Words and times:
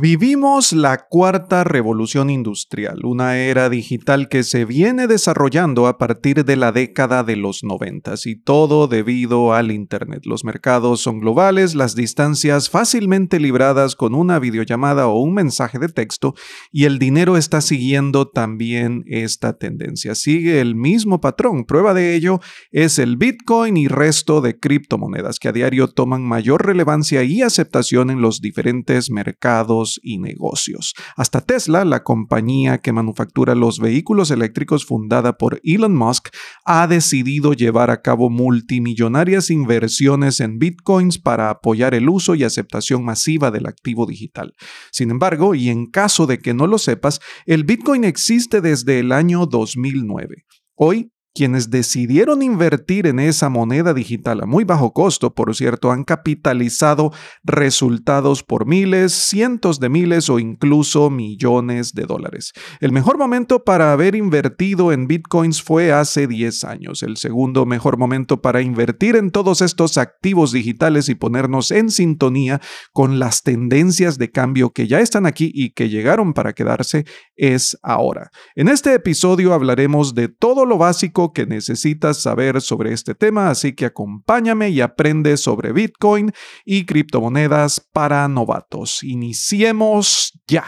Vivimos 0.00 0.72
la 0.72 1.08
cuarta 1.10 1.62
revolución 1.62 2.30
industrial, 2.30 3.04
una 3.04 3.36
era 3.36 3.68
digital 3.68 4.30
que 4.30 4.44
se 4.44 4.64
viene 4.64 5.06
desarrollando 5.06 5.86
a 5.86 5.98
partir 5.98 6.46
de 6.46 6.56
la 6.56 6.72
década 6.72 7.22
de 7.22 7.36
los 7.36 7.62
noventas 7.64 8.24
y 8.24 8.34
todo 8.34 8.88
debido 8.88 9.52
al 9.52 9.70
Internet. 9.70 10.22
Los 10.24 10.42
mercados 10.42 11.02
son 11.02 11.20
globales, 11.20 11.74
las 11.74 11.94
distancias 11.94 12.70
fácilmente 12.70 13.38
libradas 13.38 13.94
con 13.94 14.14
una 14.14 14.38
videollamada 14.38 15.06
o 15.06 15.20
un 15.20 15.34
mensaje 15.34 15.78
de 15.78 15.88
texto 15.88 16.34
y 16.72 16.86
el 16.86 16.98
dinero 16.98 17.36
está 17.36 17.60
siguiendo 17.60 18.26
también 18.26 19.04
esta 19.06 19.58
tendencia. 19.58 20.14
Sigue 20.14 20.62
el 20.62 20.76
mismo 20.76 21.20
patrón. 21.20 21.66
Prueba 21.66 21.92
de 21.92 22.14
ello 22.14 22.40
es 22.70 22.98
el 22.98 23.18
Bitcoin 23.18 23.76
y 23.76 23.86
resto 23.86 24.40
de 24.40 24.58
criptomonedas 24.58 25.38
que 25.38 25.48
a 25.48 25.52
diario 25.52 25.88
toman 25.88 26.22
mayor 26.22 26.64
relevancia 26.64 27.22
y 27.22 27.42
aceptación 27.42 28.08
en 28.08 28.22
los 28.22 28.40
diferentes 28.40 29.10
mercados 29.10 29.89
y 30.02 30.18
negocios. 30.18 30.94
Hasta 31.16 31.40
Tesla, 31.40 31.84
la 31.84 32.04
compañía 32.04 32.78
que 32.78 32.92
manufactura 32.92 33.54
los 33.54 33.78
vehículos 33.78 34.30
eléctricos 34.30 34.84
fundada 34.84 35.38
por 35.38 35.60
Elon 35.64 35.96
Musk, 35.96 36.28
ha 36.64 36.86
decidido 36.86 37.54
llevar 37.54 37.90
a 37.90 38.02
cabo 38.02 38.30
multimillonarias 38.30 39.50
inversiones 39.50 40.40
en 40.40 40.58
bitcoins 40.58 41.18
para 41.18 41.50
apoyar 41.50 41.94
el 41.94 42.08
uso 42.08 42.34
y 42.34 42.44
aceptación 42.44 43.04
masiva 43.04 43.50
del 43.50 43.66
activo 43.66 44.06
digital. 44.06 44.54
Sin 44.92 45.10
embargo, 45.10 45.54
y 45.54 45.68
en 45.70 45.86
caso 45.86 46.26
de 46.26 46.38
que 46.38 46.54
no 46.54 46.66
lo 46.66 46.78
sepas, 46.78 47.20
el 47.46 47.64
bitcoin 47.64 48.04
existe 48.04 48.60
desde 48.60 49.00
el 49.00 49.12
año 49.12 49.46
2009. 49.46 50.44
Hoy 50.74 51.10
quienes 51.34 51.70
decidieron 51.70 52.42
invertir 52.42 53.06
en 53.06 53.20
esa 53.20 53.48
moneda 53.48 53.94
digital 53.94 54.42
a 54.42 54.46
muy 54.46 54.64
bajo 54.64 54.92
costo, 54.92 55.34
por 55.34 55.54
cierto, 55.54 55.92
han 55.92 56.04
capitalizado 56.04 57.12
resultados 57.44 58.42
por 58.42 58.66
miles, 58.66 59.12
cientos 59.12 59.78
de 59.80 59.88
miles 59.88 60.28
o 60.28 60.38
incluso 60.38 61.08
millones 61.10 61.94
de 61.94 62.02
dólares. 62.04 62.52
El 62.80 62.92
mejor 62.92 63.18
momento 63.18 63.64
para 63.64 63.92
haber 63.92 64.14
invertido 64.14 64.92
en 64.92 65.06
bitcoins 65.06 65.62
fue 65.62 65.92
hace 65.92 66.26
10 66.26 66.64
años. 66.64 67.02
El 67.02 67.16
segundo 67.16 67.64
mejor 67.64 67.96
momento 67.96 68.42
para 68.42 68.60
invertir 68.60 69.16
en 69.16 69.30
todos 69.30 69.62
estos 69.62 69.98
activos 69.98 70.52
digitales 70.52 71.08
y 71.08 71.14
ponernos 71.14 71.70
en 71.70 71.90
sintonía 71.90 72.60
con 72.92 73.18
las 73.18 73.42
tendencias 73.42 74.18
de 74.18 74.30
cambio 74.30 74.70
que 74.70 74.86
ya 74.86 75.00
están 75.00 75.26
aquí 75.26 75.50
y 75.54 75.70
que 75.70 75.88
llegaron 75.88 76.32
para 76.32 76.52
quedarse 76.52 77.04
es 77.36 77.78
ahora. 77.82 78.30
En 78.54 78.68
este 78.68 78.94
episodio 78.94 79.54
hablaremos 79.54 80.14
de 80.14 80.28
todo 80.28 80.66
lo 80.66 80.78
básico 80.78 81.19
que 81.32 81.46
necesitas 81.46 82.22
saber 82.22 82.60
sobre 82.60 82.92
este 82.92 83.14
tema, 83.14 83.50
así 83.50 83.74
que 83.74 83.86
acompáñame 83.86 84.70
y 84.70 84.80
aprende 84.80 85.36
sobre 85.36 85.72
Bitcoin 85.72 86.32
y 86.64 86.86
criptomonedas 86.86 87.80
para 87.92 88.26
novatos. 88.28 89.02
Iniciemos 89.02 90.32
ya. 90.46 90.64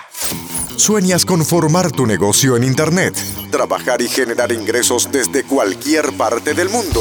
¿Sueñas 0.76 1.24
con 1.24 1.44
formar 1.44 1.90
tu 1.90 2.06
negocio 2.06 2.56
en 2.56 2.64
Internet? 2.64 3.14
Trabajar 3.50 4.00
y 4.02 4.08
generar 4.08 4.52
ingresos 4.52 5.10
desde 5.10 5.44
cualquier 5.44 6.12
parte 6.12 6.54
del 6.54 6.68
mundo. 6.68 7.00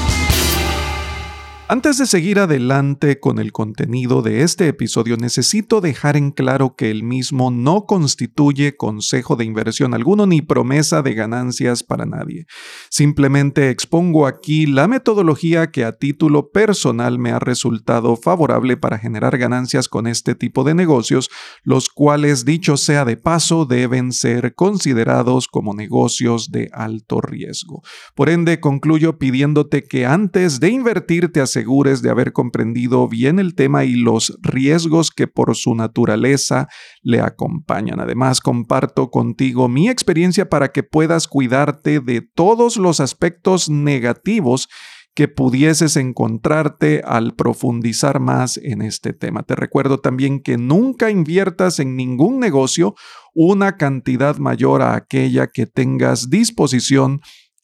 Antes 1.71 1.97
de 1.97 2.05
seguir 2.05 2.37
adelante 2.37 3.21
con 3.21 3.39
el 3.39 3.53
contenido 3.53 4.21
de 4.21 4.43
este 4.43 4.67
episodio, 4.67 5.15
necesito 5.15 5.79
dejar 5.79 6.17
en 6.17 6.31
claro 6.31 6.75
que 6.75 6.91
el 6.91 7.01
mismo 7.01 7.49
no 7.49 7.85
constituye 7.85 8.75
consejo 8.75 9.37
de 9.37 9.45
inversión 9.45 9.93
alguno 9.93 10.27
ni 10.27 10.41
promesa 10.41 11.01
de 11.01 11.13
ganancias 11.13 11.81
para 11.81 12.05
nadie. 12.05 12.45
Simplemente 12.89 13.69
expongo 13.69 14.27
aquí 14.27 14.65
la 14.65 14.89
metodología 14.89 15.71
que 15.71 15.85
a 15.85 15.93
título 15.93 16.49
personal 16.49 17.17
me 17.19 17.31
ha 17.31 17.39
resultado 17.39 18.17
favorable 18.17 18.75
para 18.75 18.99
generar 18.99 19.37
ganancias 19.37 19.87
con 19.87 20.07
este 20.07 20.35
tipo 20.35 20.65
de 20.65 20.73
negocios, 20.73 21.29
los 21.63 21.87
cuales, 21.87 22.43
dicho 22.43 22.75
sea 22.75 23.05
de 23.05 23.15
paso, 23.15 23.63
deben 23.65 24.11
ser 24.11 24.55
considerados 24.55 25.47
como 25.47 25.73
negocios 25.73 26.51
de 26.51 26.69
alto 26.73 27.21
riesgo. 27.21 27.81
Por 28.13 28.29
ende, 28.29 28.59
concluyo 28.59 29.17
pidiéndote 29.17 29.85
que 29.85 30.05
antes 30.05 30.59
de 30.59 30.67
invertir 30.67 31.31
te 31.31 31.39
asegures 31.39 31.60
de 31.63 32.09
haber 32.09 32.33
comprendido 32.33 33.07
bien 33.07 33.39
el 33.39 33.55
tema 33.55 33.83
y 33.83 33.95
los 33.95 34.37
riesgos 34.41 35.11
que 35.11 35.27
por 35.27 35.55
su 35.55 35.75
naturaleza 35.75 36.67
le 37.01 37.21
acompañan. 37.21 37.99
Además, 37.99 38.41
comparto 38.41 39.09
contigo 39.09 39.67
mi 39.67 39.89
experiencia 39.89 40.49
para 40.49 40.71
que 40.71 40.83
puedas 40.83 41.27
cuidarte 41.27 41.99
de 41.99 42.21
todos 42.21 42.77
los 42.77 42.99
aspectos 42.99 43.69
negativos 43.69 44.67
que 45.13 45.27
pudieses 45.27 45.97
encontrarte 45.97 47.01
al 47.05 47.35
profundizar 47.35 48.19
más 48.19 48.57
en 48.57 48.81
este 48.81 49.13
tema. 49.13 49.43
Te 49.43 49.55
recuerdo 49.55 49.99
también 49.99 50.41
que 50.41 50.57
nunca 50.57 51.09
inviertas 51.09 51.79
en 51.79 51.95
ningún 51.95 52.39
negocio 52.39 52.95
una 53.33 53.77
cantidad 53.77 54.37
mayor 54.37 54.81
a 54.81 54.95
aquella 54.95 55.47
que 55.47 55.65
tengas 55.65 56.29
disposición 56.29 57.21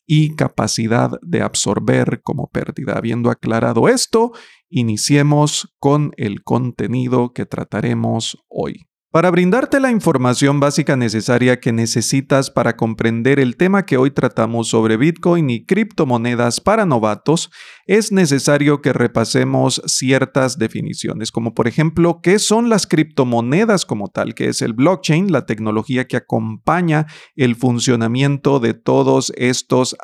y 0.08 0.36
capacidad 0.36 1.12
de 1.22 1.42
absorber 1.42 2.22
como 2.24 2.48
pérdida. 2.48 2.94
Habiendo 2.94 3.30
aclarado 3.30 3.90
esto, 3.90 4.32
iniciemos 4.70 5.76
con 5.80 6.14
el 6.16 6.44
contenido 6.44 7.34
que 7.34 7.46
trataremos 7.46 8.44
hoy. 8.48 8.87
Para 9.10 9.32
brindarte 9.32 9.80
la 9.80 9.90
información 9.90 10.60
básica 10.60 10.98
necesaria 10.98 11.62
que 11.62 11.72
necesitas 11.72 12.52
para 12.52 12.76
comprender 12.76 13.40
el 13.40 13.56
tema 13.56 13.86
que 13.86 13.96
hoy 13.96 14.12
tratamos 14.12 14.68
sobre 14.68 14.98
Bitcoin 14.98 15.50
y 15.50 15.66
criptomonedas 15.66 16.60
para 16.60 16.86
novatos, 16.86 17.50
es 17.86 18.12
necesario 18.12 18.82
que 18.82 18.92
repasemos 18.92 19.82
ciertas 19.86 20.58
definiciones, 20.58 21.32
como 21.32 21.54
por 21.54 21.70
ejemplo, 21.70 22.20
¿qué 22.22 22.38
son 22.38 22.68
las 22.68 22.86
criptomonedas 22.86 23.86
como 23.86 24.10
tal? 24.10 24.36
¿Qué 24.36 24.50
es 24.50 24.62
el 24.62 24.74
blockchain? 24.74 25.32
La 25.32 25.46
tecnología 25.46 26.06
que 26.06 26.18
acompaña 26.18 27.08
el 27.38 27.56
funcionamiento 27.56 28.60
de 28.60 28.74
todos 28.74 29.32
estos 29.38 29.96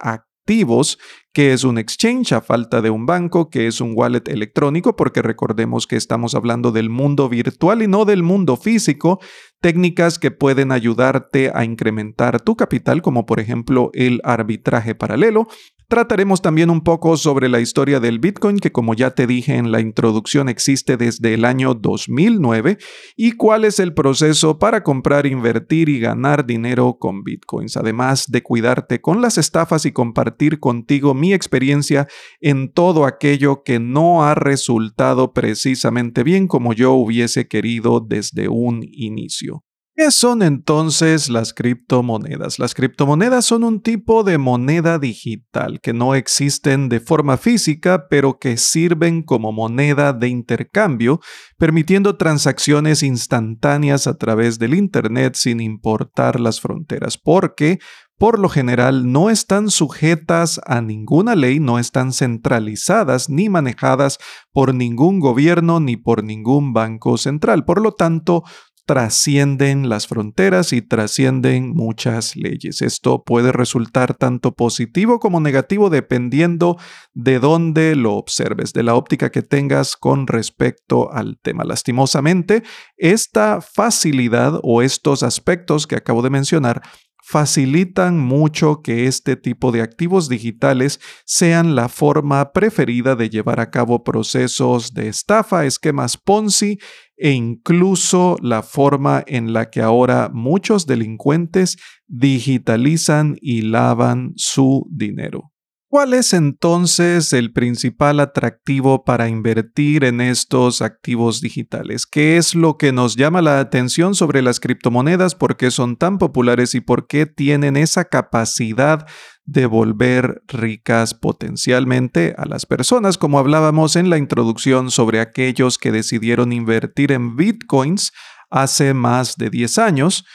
activos 0.43 0.99
que 1.33 1.51
es 1.51 1.63
un 1.63 1.79
exchange 1.79 2.31
a 2.33 2.41
falta 2.41 2.81
de 2.81 2.91
un 2.91 3.07
banco, 3.07 3.49
que 3.49 3.65
es 3.65 3.81
un 3.81 3.93
wallet 3.95 4.23
electrónico, 4.27 4.95
porque 4.95 5.23
recordemos 5.23 5.87
que 5.87 5.95
estamos 5.95 6.35
hablando 6.35 6.71
del 6.71 6.91
mundo 6.91 7.27
virtual 7.27 7.81
y 7.81 7.87
no 7.87 8.05
del 8.05 8.21
mundo 8.21 8.55
físico, 8.55 9.19
técnicas 9.59 10.19
que 10.19 10.29
pueden 10.29 10.71
ayudarte 10.71 11.51
a 11.55 11.65
incrementar 11.65 12.39
tu 12.39 12.55
capital, 12.55 13.01
como 13.01 13.25
por 13.25 13.39
ejemplo 13.39 13.89
el 13.93 14.21
arbitraje 14.23 14.93
paralelo, 14.93 15.47
Trataremos 15.93 16.41
también 16.41 16.71
un 16.71 16.81
poco 16.81 17.17
sobre 17.17 17.49
la 17.49 17.59
historia 17.59 17.99
del 17.99 18.17
Bitcoin, 18.17 18.57
que 18.57 18.71
como 18.71 18.95
ya 18.95 19.11
te 19.11 19.27
dije 19.27 19.57
en 19.57 19.71
la 19.71 19.79
introducción 19.79 20.49
existe 20.49 20.97
desde 20.97 21.35
el 21.35 21.45
año 21.45 21.75
2009, 21.75 22.79
y 23.15 23.33
cuál 23.33 23.63
es 23.63 23.79
el 23.79 23.93
proceso 23.93 24.57
para 24.57 24.81
comprar, 24.81 25.27
invertir 25.27 25.89
y 25.89 25.99
ganar 25.99 26.47
dinero 26.47 26.97
con 26.99 27.23
Bitcoins, 27.23 27.77
además 27.77 28.25
de 28.31 28.41
cuidarte 28.41 29.01
con 29.01 29.21
las 29.21 29.37
estafas 29.37 29.85
y 29.85 29.91
compartir 29.91 30.59
contigo 30.59 31.13
mi 31.13 31.31
experiencia 31.31 32.07
en 32.41 32.73
todo 32.73 33.05
aquello 33.05 33.61
que 33.61 33.77
no 33.77 34.23
ha 34.23 34.33
resultado 34.33 35.31
precisamente 35.31 36.23
bien 36.23 36.47
como 36.47 36.73
yo 36.73 36.93
hubiese 36.93 37.47
querido 37.47 37.99
desde 37.99 38.47
un 38.47 38.81
inicio. 38.81 39.63
¿Qué 39.95 40.09
son 40.09 40.41
entonces 40.41 41.29
las 41.29 41.53
criptomonedas? 41.53 42.57
Las 42.57 42.73
criptomonedas 42.73 43.45
son 43.45 43.63
un 43.63 43.79
tipo 43.79 44.23
de 44.23 44.39
moneda 44.39 44.97
digital 44.97 45.79
que 45.81 45.93
no 45.93 46.15
existen 46.15 46.89
de 46.89 46.99
forma 46.99 47.37
física, 47.37 48.07
pero 48.09 48.39
que 48.39 48.57
sirven 48.57 49.21
como 49.21 49.51
moneda 49.51 50.11
de 50.11 50.29
intercambio, 50.29 51.19
permitiendo 51.59 52.17
transacciones 52.17 53.03
instantáneas 53.03 54.07
a 54.07 54.17
través 54.17 54.57
del 54.57 54.73
Internet 54.73 55.35
sin 55.35 55.61
importar 55.61 56.39
las 56.39 56.59
fronteras, 56.59 57.19
porque 57.19 57.77
por 58.17 58.39
lo 58.39 58.49
general 58.49 59.11
no 59.11 59.29
están 59.29 59.69
sujetas 59.69 60.59
a 60.65 60.81
ninguna 60.81 61.35
ley, 61.35 61.59
no 61.59 61.77
están 61.77 62.13
centralizadas 62.13 63.29
ni 63.29 63.47
manejadas 63.47 64.17
por 64.51 64.73
ningún 64.73 65.19
gobierno 65.19 65.79
ni 65.79 65.97
por 65.97 66.23
ningún 66.23 66.73
banco 66.73 67.17
central. 67.17 67.65
Por 67.65 67.81
lo 67.81 67.91
tanto, 67.91 68.43
trascienden 68.85 69.87
las 69.89 70.07
fronteras 70.07 70.73
y 70.73 70.81
trascienden 70.81 71.71
muchas 71.71 72.35
leyes. 72.35 72.81
Esto 72.81 73.23
puede 73.23 73.51
resultar 73.51 74.13
tanto 74.15 74.53
positivo 74.53 75.19
como 75.19 75.39
negativo 75.39 75.89
dependiendo 75.89 76.77
de 77.13 77.39
dónde 77.39 77.95
lo 77.95 78.15
observes, 78.15 78.73
de 78.73 78.83
la 78.83 78.95
óptica 78.95 79.31
que 79.31 79.41
tengas 79.41 79.95
con 79.95 80.27
respecto 80.27 81.11
al 81.11 81.37
tema. 81.41 81.63
Lastimosamente, 81.63 82.63
esta 82.97 83.61
facilidad 83.61 84.59
o 84.63 84.81
estos 84.81 85.23
aspectos 85.23 85.87
que 85.87 85.95
acabo 85.95 86.21
de 86.21 86.29
mencionar 86.29 86.81
facilitan 87.25 88.19
mucho 88.19 88.81
que 88.81 89.07
este 89.07 89.37
tipo 89.37 89.71
de 89.71 89.81
activos 89.81 90.27
digitales 90.27 90.99
sean 91.25 91.73
la 91.73 91.87
forma 91.87 92.51
preferida 92.51 93.15
de 93.15 93.29
llevar 93.29 93.61
a 93.61 93.71
cabo 93.71 94.03
procesos 94.03 94.93
de 94.93 95.07
estafa, 95.07 95.65
esquemas 95.65 96.17
Ponzi 96.17 96.79
e 97.17 97.31
incluso 97.31 98.37
la 98.41 98.63
forma 98.63 99.23
en 99.27 99.53
la 99.53 99.69
que 99.69 99.81
ahora 99.81 100.29
muchos 100.33 100.85
delincuentes 100.85 101.77
digitalizan 102.07 103.37
y 103.41 103.61
lavan 103.61 104.33
su 104.35 104.87
dinero. 104.89 105.52
¿Cuál 105.93 106.15
es 106.15 106.33
entonces 106.33 107.33
el 107.33 107.53
principal 107.53 108.19
atractivo 108.19 109.03
para 109.03 109.29
invertir 109.29 110.05
en 110.05 110.21
estos 110.21 110.81
activos 110.81 111.39
digitales? 111.39 112.07
¿Qué 112.07 112.37
es 112.37 112.55
lo 112.55 112.79
que 112.79 112.91
nos 112.91 113.15
llama 113.15 113.43
la 113.43 113.59
atención 113.59 114.15
sobre 114.15 114.41
las 114.41 114.59
criptomonedas? 114.59 115.35
¿Por 115.35 115.55
qué 115.55 115.69
son 115.69 115.95
tan 115.95 116.17
populares 116.17 116.73
y 116.73 116.81
por 116.81 117.05
qué 117.05 117.27
tienen 117.27 117.77
esa 117.77 118.05
capacidad 118.05 119.05
de 119.45 119.67
volver 119.67 120.41
ricas 120.47 121.13
potencialmente 121.13 122.33
a 122.39 122.47
las 122.47 122.65
personas? 122.65 123.19
Como 123.19 123.37
hablábamos 123.37 123.95
en 123.95 124.09
la 124.09 124.17
introducción 124.17 124.89
sobre 124.89 125.19
aquellos 125.19 125.77
que 125.77 125.91
decidieron 125.91 126.53
invertir 126.53 127.11
en 127.11 127.35
bitcoins 127.35 128.13
hace 128.49 128.95
más 128.95 129.37
de 129.37 129.51
10 129.51 129.77
años 129.77 130.25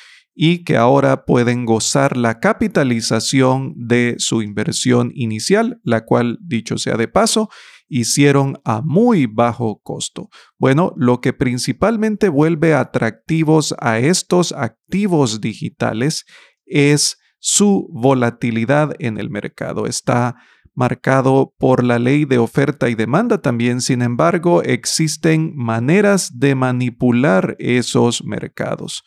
y 0.40 0.62
que 0.62 0.76
ahora 0.76 1.24
pueden 1.24 1.64
gozar 1.64 2.16
la 2.16 2.38
capitalización 2.38 3.74
de 3.74 4.14
su 4.18 4.40
inversión 4.40 5.10
inicial, 5.12 5.80
la 5.82 6.04
cual, 6.04 6.38
dicho 6.40 6.78
sea 6.78 6.96
de 6.96 7.08
paso, 7.08 7.50
hicieron 7.88 8.60
a 8.64 8.80
muy 8.80 9.26
bajo 9.26 9.80
costo. 9.82 10.28
Bueno, 10.56 10.92
lo 10.96 11.20
que 11.20 11.32
principalmente 11.32 12.28
vuelve 12.28 12.72
atractivos 12.72 13.74
a 13.80 13.98
estos 13.98 14.52
activos 14.52 15.40
digitales 15.40 16.24
es 16.66 17.18
su 17.40 17.88
volatilidad 17.92 18.94
en 19.00 19.18
el 19.18 19.30
mercado. 19.30 19.86
Está 19.86 20.36
marcado 20.72 21.52
por 21.58 21.82
la 21.82 21.98
ley 21.98 22.26
de 22.26 22.38
oferta 22.38 22.88
y 22.88 22.94
demanda 22.94 23.42
también, 23.42 23.80
sin 23.80 24.02
embargo, 24.02 24.62
existen 24.62 25.52
maneras 25.56 26.38
de 26.38 26.54
manipular 26.54 27.56
esos 27.58 28.22
mercados 28.22 29.02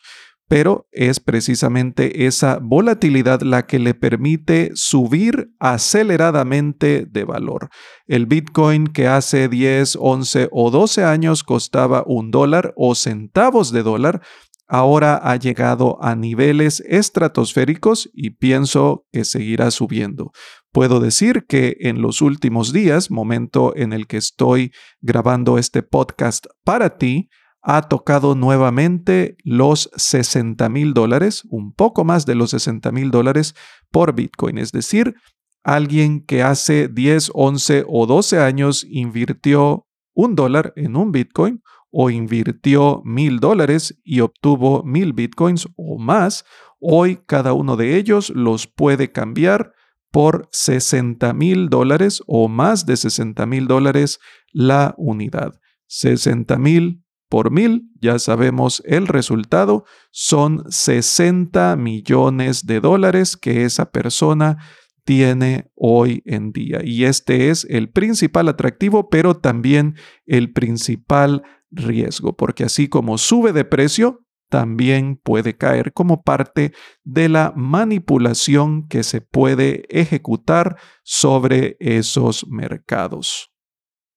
pero 0.52 0.86
es 0.92 1.18
precisamente 1.18 2.26
esa 2.26 2.58
volatilidad 2.60 3.40
la 3.40 3.66
que 3.66 3.78
le 3.78 3.94
permite 3.94 4.72
subir 4.74 5.50
aceleradamente 5.58 7.06
de 7.06 7.24
valor. 7.24 7.70
El 8.06 8.26
Bitcoin 8.26 8.88
que 8.88 9.06
hace 9.06 9.48
10, 9.48 9.96
11 9.98 10.50
o 10.52 10.70
12 10.70 11.04
años 11.04 11.42
costaba 11.42 12.04
un 12.06 12.30
dólar 12.30 12.74
o 12.76 12.94
centavos 12.94 13.72
de 13.72 13.82
dólar, 13.82 14.20
ahora 14.68 15.16
ha 15.22 15.36
llegado 15.36 15.96
a 16.02 16.16
niveles 16.16 16.80
estratosféricos 16.86 18.10
y 18.12 18.32
pienso 18.32 19.06
que 19.10 19.24
seguirá 19.24 19.70
subiendo. 19.70 20.32
Puedo 20.70 21.00
decir 21.00 21.46
que 21.48 21.78
en 21.80 22.02
los 22.02 22.20
últimos 22.20 22.74
días, 22.74 23.10
momento 23.10 23.72
en 23.74 23.94
el 23.94 24.06
que 24.06 24.18
estoy 24.18 24.70
grabando 25.00 25.56
este 25.56 25.82
podcast 25.82 26.44
para 26.62 26.98
ti, 26.98 27.30
ha 27.62 27.82
tocado 27.82 28.34
nuevamente 28.34 29.36
los 29.44 29.90
60 29.96 30.68
mil 30.68 30.94
dólares, 30.94 31.44
un 31.48 31.72
poco 31.72 32.04
más 32.04 32.26
de 32.26 32.34
los 32.34 32.50
60 32.50 32.90
mil 32.90 33.10
dólares 33.10 33.54
por 33.90 34.14
Bitcoin. 34.14 34.58
Es 34.58 34.72
decir, 34.72 35.14
alguien 35.62 36.24
que 36.24 36.42
hace 36.42 36.88
10, 36.88 37.30
11 37.34 37.84
o 37.86 38.06
12 38.06 38.40
años 38.40 38.84
invirtió 38.88 39.86
un 40.12 40.34
dólar 40.34 40.72
en 40.76 40.96
un 40.96 41.12
Bitcoin 41.12 41.62
o 41.90 42.10
invirtió 42.10 43.00
mil 43.04 43.38
dólares 43.38 44.00
y 44.02 44.20
obtuvo 44.20 44.82
mil 44.82 45.12
Bitcoins 45.12 45.68
o 45.76 45.98
más, 45.98 46.44
hoy 46.80 47.20
cada 47.26 47.52
uno 47.52 47.76
de 47.76 47.96
ellos 47.96 48.30
los 48.30 48.66
puede 48.66 49.12
cambiar 49.12 49.72
por 50.10 50.48
60 50.50 51.32
mil 51.32 51.68
dólares 51.68 52.22
o 52.26 52.48
más 52.48 52.86
de 52.86 52.96
60 52.96 53.46
mil 53.46 53.68
dólares 53.68 54.18
la 54.52 54.94
unidad. 54.98 55.54
60 55.86 56.58
mil 56.58 57.01
por 57.32 57.50
mil, 57.50 57.88
ya 57.98 58.18
sabemos 58.18 58.82
el 58.84 59.06
resultado, 59.06 59.86
son 60.10 60.64
60 60.68 61.76
millones 61.76 62.66
de 62.66 62.78
dólares 62.78 63.38
que 63.38 63.64
esa 63.64 63.90
persona 63.90 64.58
tiene 65.06 65.70
hoy 65.74 66.22
en 66.26 66.52
día. 66.52 66.80
Y 66.84 67.04
este 67.04 67.48
es 67.48 67.66
el 67.70 67.88
principal 67.88 68.50
atractivo, 68.50 69.08
pero 69.08 69.34
también 69.34 69.94
el 70.26 70.52
principal 70.52 71.42
riesgo, 71.70 72.36
porque 72.36 72.64
así 72.64 72.88
como 72.88 73.16
sube 73.16 73.54
de 73.54 73.64
precio, 73.64 74.26
también 74.50 75.16
puede 75.16 75.56
caer 75.56 75.94
como 75.94 76.24
parte 76.24 76.74
de 77.02 77.30
la 77.30 77.54
manipulación 77.56 78.86
que 78.88 79.04
se 79.04 79.22
puede 79.22 79.86
ejecutar 79.88 80.76
sobre 81.02 81.78
esos 81.80 82.46
mercados. 82.46 83.51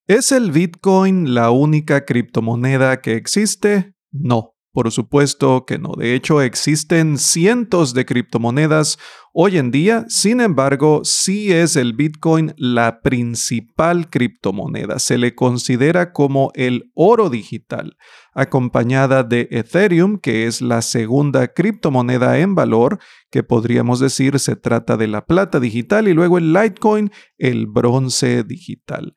¿Es 0.07 0.31
el 0.31 0.51
Bitcoin 0.51 1.33
la 1.33 1.49
única 1.49 2.05
criptomoneda 2.05 3.01
que 3.01 3.15
existe? 3.15 3.95
No, 4.11 4.53
por 4.71 4.91
supuesto 4.91 5.65
que 5.65 5.79
no. 5.79 5.93
De 5.97 6.13
hecho, 6.13 6.43
existen 6.43 7.17
cientos 7.17 7.95
de 7.95 8.05
criptomonedas 8.05 8.99
hoy 9.33 9.57
en 9.57 9.71
día. 9.71 10.05
Sin 10.07 10.41
embargo, 10.41 11.01
sí 11.03 11.51
es 11.51 11.75
el 11.75 11.93
Bitcoin 11.93 12.53
la 12.55 13.01
principal 13.01 14.07
criptomoneda. 14.11 14.99
Se 14.99 15.17
le 15.17 15.33
considera 15.33 16.13
como 16.13 16.51
el 16.53 16.91
oro 16.93 17.31
digital, 17.31 17.97
acompañada 18.35 19.23
de 19.23 19.47
Ethereum, 19.49 20.19
que 20.19 20.45
es 20.45 20.61
la 20.61 20.83
segunda 20.83 21.47
criptomoneda 21.47 22.37
en 22.37 22.53
valor, 22.53 22.99
que 23.31 23.41
podríamos 23.41 23.99
decir 23.99 24.37
se 24.37 24.55
trata 24.55 24.97
de 24.97 25.07
la 25.07 25.25
plata 25.25 25.59
digital, 25.59 26.07
y 26.07 26.13
luego 26.13 26.37
el 26.37 26.53
Litecoin, 26.53 27.09
el 27.39 27.65
bronce 27.65 28.43
digital. 28.43 29.15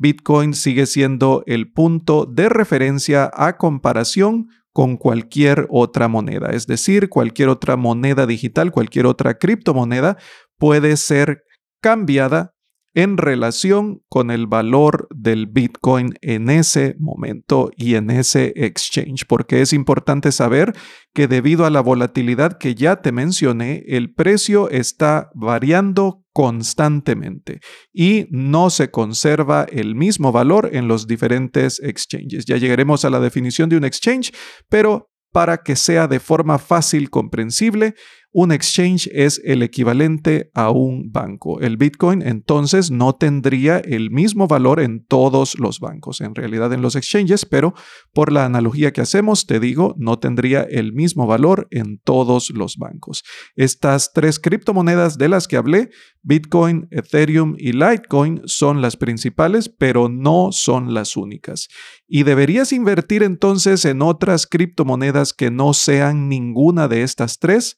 Bitcoin 0.00 0.54
sigue 0.54 0.86
siendo 0.86 1.42
el 1.46 1.70
punto 1.70 2.24
de 2.24 2.48
referencia 2.48 3.30
a 3.34 3.58
comparación 3.58 4.48
con 4.72 4.96
cualquier 4.96 5.66
otra 5.68 6.08
moneda. 6.08 6.52
Es 6.52 6.66
decir, 6.66 7.10
cualquier 7.10 7.50
otra 7.50 7.76
moneda 7.76 8.26
digital, 8.26 8.72
cualquier 8.72 9.04
otra 9.04 9.34
criptomoneda 9.34 10.16
puede 10.56 10.96
ser 10.96 11.42
cambiada 11.82 12.54
en 12.94 13.16
relación 13.16 14.02
con 14.08 14.30
el 14.30 14.46
valor 14.46 15.06
del 15.14 15.46
Bitcoin 15.46 16.14
en 16.22 16.50
ese 16.50 16.96
momento 16.98 17.70
y 17.76 17.94
en 17.94 18.10
ese 18.10 18.52
exchange, 18.56 19.26
porque 19.26 19.60
es 19.60 19.72
importante 19.72 20.32
saber 20.32 20.72
que 21.14 21.28
debido 21.28 21.66
a 21.66 21.70
la 21.70 21.80
volatilidad 21.80 22.58
que 22.58 22.74
ya 22.74 23.00
te 23.02 23.12
mencioné, 23.12 23.84
el 23.86 24.12
precio 24.12 24.68
está 24.70 25.30
variando 25.34 26.24
constantemente 26.32 27.60
y 27.92 28.26
no 28.30 28.70
se 28.70 28.90
conserva 28.90 29.66
el 29.70 29.94
mismo 29.94 30.32
valor 30.32 30.70
en 30.72 30.88
los 30.88 31.06
diferentes 31.06 31.80
exchanges. 31.82 32.44
Ya 32.44 32.56
llegaremos 32.56 33.04
a 33.04 33.10
la 33.10 33.20
definición 33.20 33.68
de 33.68 33.76
un 33.76 33.84
exchange, 33.84 34.32
pero 34.68 35.10
para 35.32 35.58
que 35.58 35.76
sea 35.76 36.08
de 36.08 36.20
forma 36.20 36.58
fácil 36.58 37.10
comprensible, 37.10 37.94
un 38.32 38.52
exchange 38.52 39.08
es 39.12 39.40
el 39.44 39.62
equivalente 39.62 40.50
a 40.54 40.70
un 40.70 41.10
banco. 41.10 41.60
El 41.60 41.76
Bitcoin 41.76 42.22
entonces 42.22 42.90
no 42.92 43.14
tendría 43.16 43.78
el 43.78 44.10
mismo 44.10 44.46
valor 44.46 44.80
en 44.80 45.04
todos 45.04 45.58
los 45.58 45.80
bancos, 45.80 46.20
en 46.20 46.36
realidad 46.36 46.72
en 46.72 46.80
los 46.80 46.94
exchanges, 46.94 47.44
pero 47.44 47.74
por 48.12 48.30
la 48.30 48.44
analogía 48.44 48.92
que 48.92 49.00
hacemos, 49.00 49.46
te 49.46 49.58
digo, 49.58 49.94
no 49.98 50.20
tendría 50.20 50.62
el 50.62 50.92
mismo 50.92 51.26
valor 51.26 51.66
en 51.72 51.98
todos 51.98 52.50
los 52.50 52.76
bancos. 52.76 53.24
Estas 53.56 54.12
tres 54.12 54.38
criptomonedas 54.38 55.18
de 55.18 55.28
las 55.28 55.48
que 55.48 55.56
hablé, 55.56 55.90
Bitcoin, 56.22 56.86
Ethereum 56.92 57.56
y 57.58 57.72
Litecoin, 57.72 58.42
son 58.44 58.80
las 58.80 58.96
principales, 58.96 59.68
pero 59.68 60.08
no 60.08 60.52
son 60.52 60.94
las 60.94 61.16
únicas. 61.16 61.66
¿Y 62.06 62.22
deberías 62.22 62.72
invertir 62.72 63.24
entonces 63.24 63.84
en 63.84 64.02
otras 64.02 64.46
criptomonedas 64.46 65.32
que 65.32 65.50
no 65.50 65.74
sean 65.74 66.28
ninguna 66.28 66.86
de 66.86 67.02
estas 67.02 67.40
tres? 67.40 67.76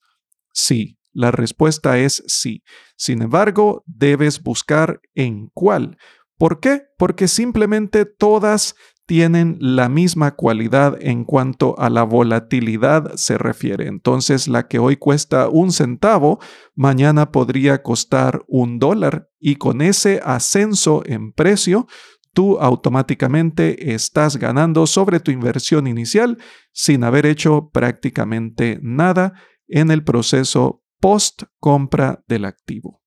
Sí, 0.52 0.98
la 1.12 1.30
respuesta 1.30 1.98
es 1.98 2.22
sí. 2.26 2.62
Sin 2.96 3.22
embargo, 3.22 3.82
debes 3.86 4.42
buscar 4.42 5.00
en 5.14 5.50
cuál. 5.52 5.98
¿Por 6.38 6.60
qué? 6.60 6.82
Porque 6.98 7.28
simplemente 7.28 8.04
todas 8.04 8.74
tienen 9.06 9.58
la 9.60 9.88
misma 9.88 10.34
cualidad 10.36 10.96
en 11.00 11.24
cuanto 11.24 11.78
a 11.78 11.90
la 11.90 12.02
volatilidad 12.02 13.14
se 13.16 13.36
refiere. 13.36 13.86
Entonces, 13.86 14.48
la 14.48 14.68
que 14.68 14.78
hoy 14.78 14.96
cuesta 14.96 15.48
un 15.48 15.72
centavo, 15.72 16.38
mañana 16.74 17.30
podría 17.30 17.82
costar 17.82 18.42
un 18.46 18.78
dólar 18.78 19.28
y 19.38 19.56
con 19.56 19.82
ese 19.82 20.20
ascenso 20.24 21.02
en 21.04 21.32
precio, 21.32 21.86
tú 22.32 22.58
automáticamente 22.58 23.92
estás 23.92 24.36
ganando 24.36 24.86
sobre 24.86 25.20
tu 25.20 25.30
inversión 25.30 25.86
inicial 25.86 26.38
sin 26.72 27.04
haber 27.04 27.26
hecho 27.26 27.70
prácticamente 27.72 28.78
nada 28.82 29.34
en 29.68 29.90
el 29.90 30.04
proceso 30.04 30.82
post 31.00 31.44
compra 31.58 32.24
del 32.28 32.44
activo. 32.44 33.01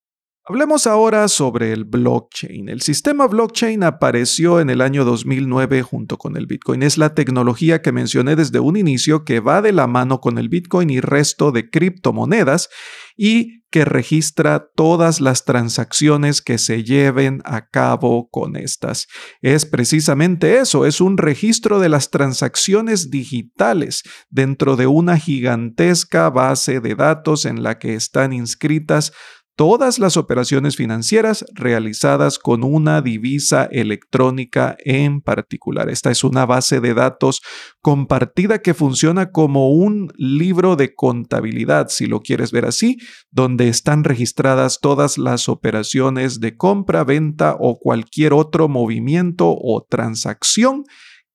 Hablemos 0.47 0.85
ahora 0.85 1.27
sobre 1.27 1.71
el 1.71 1.85
blockchain. 1.85 2.69
El 2.69 2.83
sistema 2.83 3.25
blockchain 3.25 3.81
apareció 3.81 4.59
en 4.59 4.69
el 4.69 4.81
año 4.81 5.03
2009 5.03 5.81
junto 5.81 6.19
con 6.19 6.37
el 6.37 6.45
Bitcoin. 6.45 6.83
Es 6.83 6.99
la 6.99 7.15
tecnología 7.15 7.81
que 7.81 7.91
mencioné 7.91 8.35
desde 8.35 8.59
un 8.59 8.77
inicio 8.77 9.23
que 9.25 9.39
va 9.39 9.63
de 9.63 9.71
la 9.71 9.87
mano 9.87 10.21
con 10.21 10.37
el 10.37 10.47
Bitcoin 10.49 10.91
y 10.91 10.99
resto 10.99 11.51
de 11.51 11.67
criptomonedas 11.71 12.69
y 13.17 13.63
que 13.71 13.85
registra 13.85 14.69
todas 14.75 15.19
las 15.19 15.43
transacciones 15.43 16.41
que 16.41 16.57
se 16.57 16.83
lleven 16.83 17.41
a 17.43 17.67
cabo 17.67 18.29
con 18.29 18.55
estas. 18.55 19.07
Es 19.41 19.65
precisamente 19.65 20.59
eso, 20.59 20.85
es 20.85 21.01
un 21.01 21.17
registro 21.17 21.79
de 21.79 21.89
las 21.89 22.09
transacciones 22.09 23.09
digitales 23.09 24.03
dentro 24.29 24.75
de 24.75 24.87
una 24.87 25.17
gigantesca 25.17 26.29
base 26.29 26.79
de 26.79 26.95
datos 26.95 27.45
en 27.45 27.63
la 27.63 27.77
que 27.77 27.95
están 27.95 28.31
inscritas 28.31 29.11
todas 29.55 29.99
las 29.99 30.17
operaciones 30.17 30.75
financieras 30.75 31.45
realizadas 31.53 32.39
con 32.39 32.63
una 32.63 33.01
divisa 33.01 33.67
electrónica 33.71 34.75
en 34.83 35.21
particular. 35.21 35.89
Esta 35.89 36.11
es 36.11 36.23
una 36.23 36.45
base 36.45 36.81
de 36.81 36.93
datos 36.93 37.41
compartida 37.81 38.59
que 38.59 38.73
funciona 38.73 39.31
como 39.31 39.71
un 39.71 40.11
libro 40.17 40.75
de 40.75 40.93
contabilidad, 40.93 41.87
si 41.89 42.05
lo 42.05 42.21
quieres 42.21 42.51
ver 42.51 42.65
así, 42.65 42.97
donde 43.31 43.69
están 43.69 44.03
registradas 44.03 44.79
todas 44.81 45.17
las 45.17 45.47
operaciones 45.47 46.39
de 46.39 46.57
compra, 46.57 47.03
venta 47.03 47.55
o 47.59 47.79
cualquier 47.79 48.33
otro 48.33 48.67
movimiento 48.67 49.47
o 49.49 49.85
transacción 49.89 50.83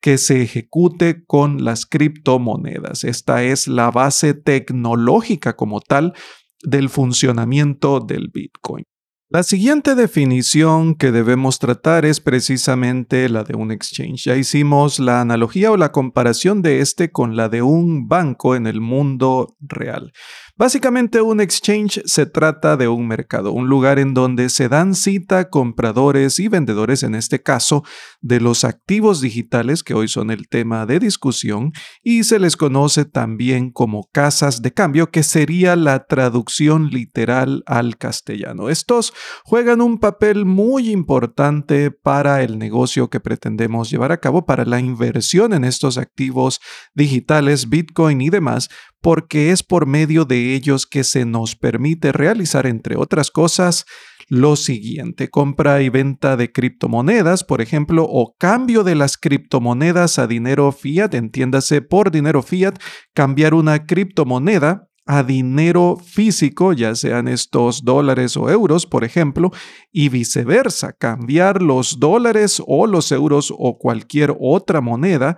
que 0.01 0.17
se 0.17 0.43
ejecute 0.43 1.25
con 1.27 1.63
las 1.65 1.85
criptomonedas. 1.85 3.05
Esta 3.05 3.43
es 3.43 3.69
la 3.69 3.91
base 3.91 4.35
tecnológica 4.35 5.57
como 5.57 5.81
tal 5.81 6.15
del 6.63 6.89
funcionamiento 6.89 8.01
del 8.01 8.29
Bitcoin. 8.29 8.85
La 9.33 9.45
siguiente 9.45 9.95
definición 9.95 10.97
que 10.97 11.13
debemos 11.13 11.61
tratar 11.61 12.05
es 12.05 12.19
precisamente 12.19 13.29
la 13.29 13.45
de 13.45 13.55
un 13.55 13.71
exchange. 13.71 14.25
Ya 14.25 14.37
hicimos 14.37 14.99
la 14.99 15.21
analogía 15.21 15.71
o 15.71 15.77
la 15.77 15.93
comparación 15.93 16.63
de 16.63 16.81
este 16.81 17.13
con 17.13 17.37
la 17.37 17.49
de 17.49 17.63
un 17.63 18.09
banco 18.09 18.57
en 18.57 18.67
el 18.67 18.81
mundo 18.81 19.55
real. 19.61 20.13
Básicamente 20.61 21.23
un 21.23 21.41
exchange 21.41 22.03
se 22.05 22.27
trata 22.27 22.77
de 22.77 22.87
un 22.87 23.09
mercado, 23.09 23.51
un 23.51 23.71
lugar 23.71 23.99
en 23.99 24.13
donde 24.13 24.51
se 24.51 24.69
dan 24.69 24.95
cita 24.95 25.49
compradores 25.49 26.39
y 26.39 26.49
vendedores, 26.49 27.03
en 27.03 27.15
este 27.15 27.43
caso, 27.43 27.83
de 28.21 28.41
los 28.41 28.65
activos 28.65 29.23
digitales 29.23 29.83
que 29.83 29.95
hoy 29.95 30.07
son 30.07 30.31
el 30.31 30.49
tema 30.49 30.85
de 30.85 30.99
discusión 30.99 31.73
y 32.03 32.25
se 32.25 32.39
les 32.39 32.59
conoce 32.59 33.07
también 33.07 33.71
como 33.71 34.11
casas 34.13 34.61
de 34.61 34.75
cambio, 34.75 35.11
que 35.11 35.23
sería 35.23 35.77
la 35.77 36.05
traducción 36.05 36.91
literal 36.91 37.63
al 37.65 37.97
castellano. 37.97 38.69
Estos 38.69 39.15
juegan 39.45 39.81
un 39.81 39.99
papel 39.99 40.45
muy 40.45 40.91
importante 40.91 41.91
para 41.91 42.43
el 42.43 42.59
negocio 42.59 43.09
que 43.09 43.19
pretendemos 43.19 43.91
llevar 43.91 44.13
a 44.13 44.21
cabo, 44.21 44.45
para 44.45 44.67
la 44.67 44.79
inversión 44.79 45.55
en 45.55 45.65
estos 45.65 45.97
activos 45.97 46.61
digitales, 46.93 47.71
Bitcoin 47.71 48.21
y 48.21 48.29
demás, 48.29 48.69
porque 49.01 49.51
es 49.51 49.63
por 49.63 49.87
medio 49.87 50.25
de 50.25 50.55
ellos 50.55 50.87
que 50.87 51.05
se 51.05 51.25
nos 51.25 51.57
permite 51.57 52.13
realizar, 52.13 52.67
entre 52.67 52.97
otras 52.97 53.31
cosas, 53.31 53.87
lo 54.29 54.55
siguiente, 54.55 55.29
compra 55.29 55.83
y 55.83 55.89
venta 55.89 56.37
de 56.37 56.53
criptomonedas, 56.53 57.43
por 57.43 57.61
ejemplo, 57.61 58.07
o 58.09 58.37
cambio 58.39 58.85
de 58.85 58.95
las 58.95 59.17
criptomonedas 59.17 60.21
a 60.21 60.29
dinero 60.29 60.71
fiat, 60.71 61.15
entiéndase 61.15 61.83
por 61.83 62.13
dinero 62.13 62.43
fiat, 62.43 62.79
cambiar 63.13 63.55
una 63.55 63.87
criptomoneda 63.87 64.89
a 65.05 65.25
dinero 65.25 65.97
físico, 65.97 66.73
ya 66.73 66.95
sean 66.95 67.27
estos 67.27 67.85
dólares 67.85 68.37
o 68.37 68.49
euros, 68.49 68.87
por 68.87 69.03
ejemplo, 69.03 69.51
y 69.91 70.09
viceversa, 70.09 70.93
cambiar 70.93 71.61
los 71.61 71.99
dólares 71.99 72.63
o 72.65 72.87
los 72.87 73.11
euros 73.11 73.53
o 73.57 73.79
cualquier 73.79 74.37
otra 74.39 74.81
moneda 74.81 75.37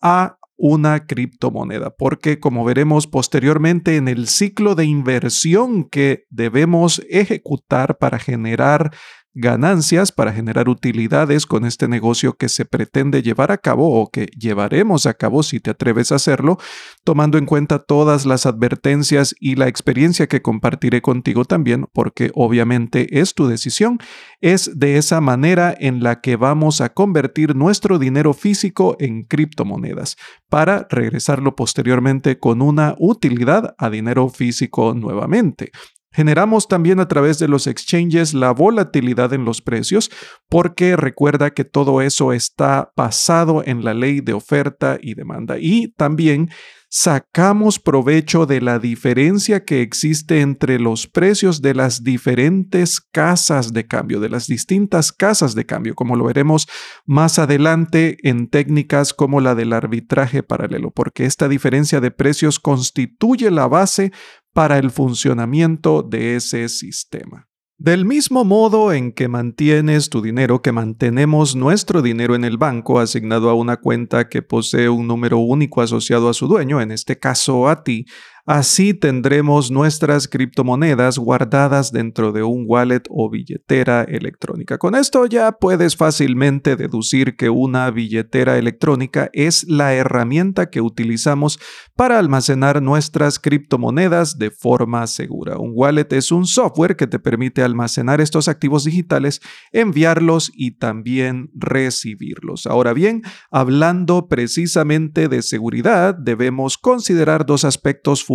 a 0.00 0.38
una 0.56 1.06
criptomoneda, 1.06 1.90
porque 1.90 2.38
como 2.38 2.64
veremos 2.64 3.06
posteriormente 3.06 3.96
en 3.96 4.08
el 4.08 4.28
ciclo 4.28 4.74
de 4.74 4.84
inversión 4.84 5.84
que 5.88 6.24
debemos 6.30 7.02
ejecutar 7.08 7.98
para 7.98 8.18
generar 8.18 8.92
ganancias 9.34 10.12
para 10.12 10.32
generar 10.32 10.68
utilidades 10.68 11.46
con 11.46 11.64
este 11.64 11.88
negocio 11.88 12.34
que 12.34 12.48
se 12.48 12.64
pretende 12.64 13.22
llevar 13.22 13.50
a 13.50 13.58
cabo 13.58 14.00
o 14.00 14.10
que 14.10 14.26
llevaremos 14.38 15.06
a 15.06 15.14
cabo 15.14 15.42
si 15.42 15.60
te 15.60 15.70
atreves 15.70 16.12
a 16.12 16.16
hacerlo, 16.16 16.58
tomando 17.04 17.38
en 17.38 17.46
cuenta 17.46 17.78
todas 17.78 18.26
las 18.26 18.46
advertencias 18.46 19.34
y 19.40 19.54
la 19.54 19.68
experiencia 19.68 20.26
que 20.26 20.42
compartiré 20.42 21.00
contigo 21.00 21.44
también, 21.44 21.86
porque 21.92 22.30
obviamente 22.34 23.20
es 23.20 23.34
tu 23.34 23.46
decisión, 23.46 23.98
es 24.40 24.78
de 24.78 24.96
esa 24.98 25.20
manera 25.20 25.74
en 25.78 26.02
la 26.02 26.20
que 26.20 26.36
vamos 26.36 26.80
a 26.80 26.90
convertir 26.90 27.56
nuestro 27.56 27.98
dinero 27.98 28.34
físico 28.34 28.96
en 28.98 29.24
criptomonedas 29.24 30.16
para 30.48 30.86
regresarlo 30.90 31.56
posteriormente 31.56 32.38
con 32.38 32.60
una 32.60 32.94
utilidad 32.98 33.74
a 33.78 33.88
dinero 33.88 34.28
físico 34.28 34.94
nuevamente. 34.94 35.70
Generamos 36.12 36.68
también 36.68 37.00
a 37.00 37.08
través 37.08 37.38
de 37.38 37.48
los 37.48 37.66
exchanges 37.66 38.34
la 38.34 38.52
volatilidad 38.52 39.32
en 39.32 39.44
los 39.44 39.62
precios 39.62 40.10
porque 40.48 40.96
recuerda 40.96 41.50
que 41.50 41.64
todo 41.64 42.02
eso 42.02 42.32
está 42.32 42.92
basado 42.96 43.62
en 43.64 43.84
la 43.84 43.94
ley 43.94 44.20
de 44.20 44.34
oferta 44.34 44.98
y 45.00 45.14
demanda. 45.14 45.56
Y 45.58 45.88
también 45.92 46.50
sacamos 46.94 47.78
provecho 47.78 48.44
de 48.44 48.60
la 48.60 48.78
diferencia 48.78 49.64
que 49.64 49.80
existe 49.80 50.42
entre 50.42 50.78
los 50.78 51.06
precios 51.06 51.62
de 51.62 51.74
las 51.74 52.04
diferentes 52.04 53.00
casas 53.00 53.72
de 53.72 53.86
cambio, 53.86 54.20
de 54.20 54.28
las 54.28 54.46
distintas 54.46 55.10
casas 55.10 55.54
de 55.54 55.64
cambio, 55.64 55.94
como 55.94 56.16
lo 56.16 56.24
veremos 56.24 56.68
más 57.06 57.38
adelante 57.38 58.18
en 58.28 58.46
técnicas 58.50 59.14
como 59.14 59.40
la 59.40 59.54
del 59.54 59.72
arbitraje 59.72 60.42
paralelo, 60.42 60.90
porque 60.90 61.24
esta 61.24 61.48
diferencia 61.48 61.98
de 62.00 62.10
precios 62.10 62.60
constituye 62.60 63.50
la 63.50 63.66
base 63.68 64.12
para 64.52 64.78
el 64.78 64.90
funcionamiento 64.90 66.02
de 66.02 66.36
ese 66.36 66.68
sistema. 66.68 67.48
Del 67.78 68.04
mismo 68.04 68.44
modo 68.44 68.92
en 68.92 69.10
que 69.10 69.26
mantienes 69.26 70.08
tu 70.08 70.22
dinero, 70.22 70.62
que 70.62 70.70
mantenemos 70.70 71.56
nuestro 71.56 72.00
dinero 72.00 72.36
en 72.36 72.44
el 72.44 72.56
banco 72.56 73.00
asignado 73.00 73.50
a 73.50 73.54
una 73.54 73.78
cuenta 73.78 74.28
que 74.28 74.40
posee 74.40 74.88
un 74.88 75.08
número 75.08 75.38
único 75.38 75.82
asociado 75.82 76.28
a 76.28 76.34
su 76.34 76.46
dueño, 76.46 76.80
en 76.80 76.92
este 76.92 77.18
caso 77.18 77.68
a 77.68 77.82
ti, 77.82 78.06
Así 78.44 78.92
tendremos 78.92 79.70
nuestras 79.70 80.26
criptomonedas 80.26 81.16
guardadas 81.16 81.92
dentro 81.92 82.32
de 82.32 82.42
un 82.42 82.64
wallet 82.66 83.02
o 83.08 83.30
billetera 83.30 84.02
electrónica. 84.02 84.78
Con 84.78 84.96
esto 84.96 85.26
ya 85.26 85.52
puedes 85.52 85.94
fácilmente 85.94 86.74
deducir 86.74 87.36
que 87.36 87.50
una 87.50 87.88
billetera 87.92 88.58
electrónica 88.58 89.30
es 89.32 89.62
la 89.68 89.94
herramienta 89.94 90.70
que 90.70 90.80
utilizamos 90.80 91.60
para 91.94 92.18
almacenar 92.18 92.82
nuestras 92.82 93.38
criptomonedas 93.38 94.36
de 94.38 94.50
forma 94.50 95.06
segura. 95.06 95.58
Un 95.58 95.70
wallet 95.76 96.12
es 96.12 96.32
un 96.32 96.44
software 96.44 96.96
que 96.96 97.06
te 97.06 97.20
permite 97.20 97.62
almacenar 97.62 98.20
estos 98.20 98.48
activos 98.48 98.82
digitales, 98.82 99.40
enviarlos 99.70 100.50
y 100.52 100.72
también 100.72 101.48
recibirlos. 101.54 102.66
Ahora 102.66 102.92
bien, 102.92 103.22
hablando 103.52 104.26
precisamente 104.26 105.28
de 105.28 105.42
seguridad, 105.42 106.16
debemos 106.16 106.76
considerar 106.76 107.46
dos 107.46 107.64
aspectos 107.64 108.24
fundamentales 108.24 108.31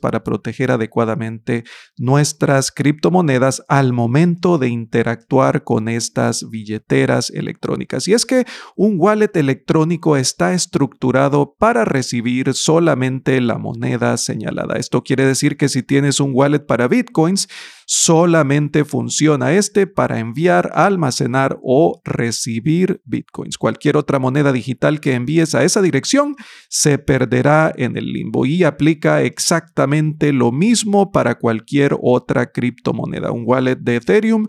para 0.00 0.24
proteger 0.24 0.70
adecuadamente 0.70 1.64
nuestras 1.96 2.70
criptomonedas 2.72 3.62
al 3.68 3.92
momento 3.92 4.58
de 4.58 4.68
interactuar 4.68 5.62
con 5.64 5.88
estas 5.88 6.48
billeteras 6.50 7.30
electrónicas. 7.30 8.08
Y 8.08 8.14
es 8.14 8.26
que 8.26 8.44
un 8.76 8.96
wallet 8.98 9.30
electrónico 9.34 10.16
está 10.16 10.54
estructurado 10.54 11.54
para 11.58 11.84
recibir 11.84 12.54
solamente 12.54 13.40
la 13.40 13.58
moneda 13.58 14.16
señalada. 14.16 14.76
Esto 14.76 15.02
quiere 15.02 15.24
decir 15.24 15.56
que 15.56 15.68
si 15.68 15.82
tienes 15.82 16.20
un 16.20 16.32
wallet 16.34 16.66
para 16.66 16.88
bitcoins, 16.88 17.48
solamente 17.86 18.84
funciona 18.84 19.52
este 19.52 19.86
para 19.86 20.18
enviar, 20.18 20.72
almacenar 20.74 21.58
o 21.62 22.00
recibir 22.04 23.00
bitcoins. 23.04 23.58
Cualquier 23.58 23.96
otra 23.96 24.18
moneda 24.18 24.52
digital 24.52 25.00
que 25.00 25.14
envíes 25.14 25.54
a 25.54 25.62
esa 25.62 25.80
dirección 25.80 26.34
se 26.68 26.98
perderá 26.98 27.72
en 27.76 27.96
el 27.96 28.06
limbo 28.12 28.44
y 28.44 28.64
aplica 28.64 28.95
exactamente 29.02 30.32
lo 30.32 30.52
mismo 30.52 31.12
para 31.12 31.36
cualquier 31.36 31.96
otra 32.00 32.52
criptomoneda. 32.52 33.32
Un 33.32 33.44
wallet 33.46 33.76
de 33.76 33.96
Ethereum 33.96 34.46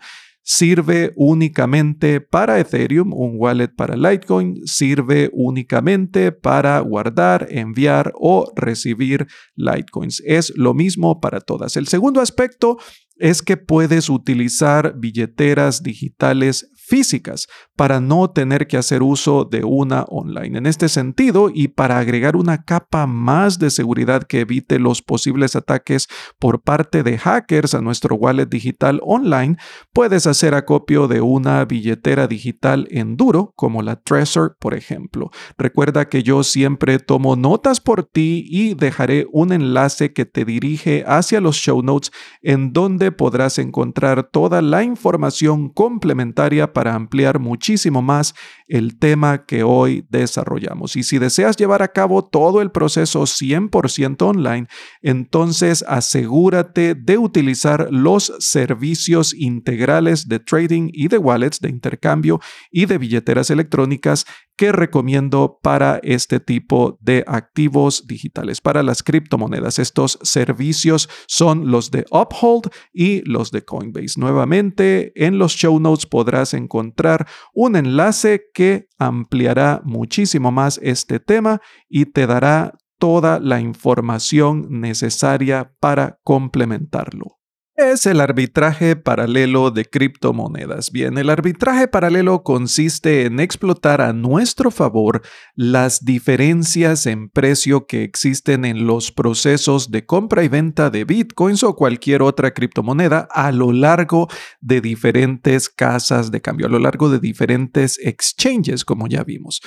sirve 0.49 1.11
únicamente 1.17 2.21
para 2.21 2.57
Ethereum, 2.57 3.11
un 3.11 3.35
wallet 3.37 3.67
para 3.67 3.97
Litecoin 3.97 4.65
sirve 4.65 5.29
únicamente 5.33 6.31
para 6.31 6.79
guardar, 6.79 7.47
enviar 7.51 8.13
o 8.15 8.49
recibir 8.55 9.27
Litecoins. 9.55 10.23
Es 10.25 10.53
lo 10.55 10.73
mismo 10.73 11.19
para 11.19 11.41
todas. 11.41 11.75
El 11.75 11.89
segundo 11.89 12.21
aspecto 12.21 12.77
es 13.17 13.41
que 13.41 13.57
puedes 13.57 14.09
utilizar 14.09 14.93
billeteras 14.97 15.83
digitales 15.83 16.71
físicas 16.75 17.47
para 17.77 18.01
no 18.01 18.29
tener 18.31 18.67
que 18.67 18.75
hacer 18.75 19.03
uso 19.03 19.45
de 19.45 19.63
una 19.63 20.03
online. 20.09 20.57
En 20.57 20.65
este 20.65 20.89
sentido, 20.89 21.51
y 21.53 21.69
para 21.69 21.99
agregar 21.99 22.35
una 22.35 22.63
capa 22.63 23.05
más 23.05 23.59
de 23.59 23.69
seguridad 23.69 24.23
que 24.23 24.41
evite 24.41 24.79
los 24.79 25.01
posibles 25.03 25.55
ataques 25.55 26.07
por 26.39 26.61
parte 26.61 27.03
de 27.03 27.19
hackers 27.19 27.75
a 27.75 27.81
nuestro 27.81 28.15
wallet 28.15 28.47
digital 28.47 28.99
online, 29.03 29.57
puedes 29.93 30.25
hacer 30.25 30.55
acopio 30.55 31.07
de 31.07 31.21
una 31.21 31.63
billetera 31.65 32.27
digital 32.27 32.87
en 32.89 33.15
duro, 33.15 33.53
como 33.55 33.83
la 33.83 33.97
Trezor, 33.97 34.57
por 34.59 34.73
ejemplo. 34.73 35.29
Recuerda 35.57 36.09
que 36.09 36.23
yo 36.23 36.43
siempre 36.43 36.97
tomo 36.97 37.35
notas 37.35 37.79
por 37.79 38.03
ti 38.03 38.43
y 38.49 38.73
dejaré 38.73 39.27
un 39.31 39.53
enlace 39.53 40.13
que 40.13 40.25
te 40.25 40.45
dirige 40.45 41.03
hacia 41.05 41.41
los 41.41 41.55
show 41.55 41.83
notes 41.83 42.11
en 42.41 42.73
donde 42.73 43.11
podrás 43.11 43.59
encontrar 43.59 44.23
toda 44.23 44.63
la 44.63 44.83
información 44.83 45.69
complementaria 45.69 46.73
para 46.73 46.95
ampliar 46.95 47.37
muchísimo 47.67 48.01
más 48.01 48.33
el 48.67 48.97
tema 48.99 49.45
que 49.45 49.63
hoy 49.63 50.05
desarrollamos. 50.09 50.95
Y 50.95 51.03
si 51.03 51.19
deseas 51.19 51.57
llevar 51.57 51.81
a 51.81 51.89
cabo 51.89 52.25
todo 52.25 52.61
el 52.61 52.71
proceso 52.71 53.21
100% 53.23 54.21
online, 54.21 54.67
entonces 55.01 55.83
asegúrate 55.87 56.95
de 56.95 57.17
utilizar 57.17 57.87
los 57.91 58.33
servicios 58.39 59.33
integrales 59.33 60.27
de 60.27 60.39
trading 60.39 60.89
y 60.93 61.07
de 61.07 61.17
wallets 61.17 61.59
de 61.59 61.69
intercambio 61.69 62.39
y 62.71 62.85
de 62.85 62.97
billeteras 62.97 63.49
electrónicas 63.49 64.25
que 64.57 64.71
recomiendo 64.71 65.59
para 65.61 65.99
este 66.01 66.39
tipo 66.39 66.97
de 66.99 67.23
activos 67.27 68.07
digitales, 68.07 68.59
para 68.59 68.81
las 68.81 69.03
criptomonedas. 69.03 69.77
Estos 69.77 70.17
servicios 70.23 71.07
son 71.27 71.69
los 71.69 71.91
de 71.91 72.05
Uphold 72.09 72.71
y 72.91 73.21
los 73.29 73.51
de 73.51 73.63
Coinbase. 73.63 74.19
Nuevamente, 74.19 75.13
en 75.15 75.37
los 75.37 75.53
show 75.53 75.79
notes 75.79 76.07
podrás 76.07 76.55
encontrar 76.55 77.27
un 77.53 77.75
enlace 77.75 78.49
que 78.57 78.87
ampliará 78.97 79.81
muchísimo 79.83 80.51
más 80.51 80.79
este 80.81 81.19
tema 81.19 81.61
y 81.87 82.07
te 82.07 82.25
dará 82.25 82.73
toda 82.97 83.39
la 83.39 83.61
información 83.61 84.65
necesaria 84.81 85.75
para 85.79 86.17
complementarlo 86.23 87.36
es 87.77 88.07
el 88.07 88.21
arbitraje 88.21 88.95
paralelo 88.95 89.69
de 89.69 89.85
criptomonedas. 89.85 90.91
Bien, 90.91 91.17
el 91.19 91.29
arbitraje 91.29 91.87
paralelo 91.87 92.41
consiste 92.41 93.25
en 93.25 93.39
explotar 93.39 94.01
a 94.01 94.13
nuestro 94.13 94.71
favor 94.71 95.21
las 95.55 96.03
diferencias 96.03 97.05
en 97.05 97.29
precio 97.29 97.85
que 97.85 98.03
existen 98.03 98.65
en 98.65 98.87
los 98.87 99.11
procesos 99.11 99.91
de 99.91 100.07
compra 100.07 100.43
y 100.43 100.47
venta 100.47 100.89
de 100.89 101.05
bitcoins 101.05 101.61
o 101.63 101.75
cualquier 101.75 102.23
otra 102.23 102.51
criptomoneda 102.51 103.27
a 103.31 103.51
lo 103.51 103.71
largo 103.71 104.27
de 104.59 104.81
diferentes 104.81 105.69
casas 105.69 106.31
de 106.31 106.41
cambio, 106.41 106.65
a 106.65 106.69
lo 106.69 106.79
largo 106.79 107.09
de 107.09 107.19
diferentes 107.19 107.99
exchanges, 107.99 108.83
como 108.83 109.07
ya 109.07 109.23
vimos. 109.23 109.61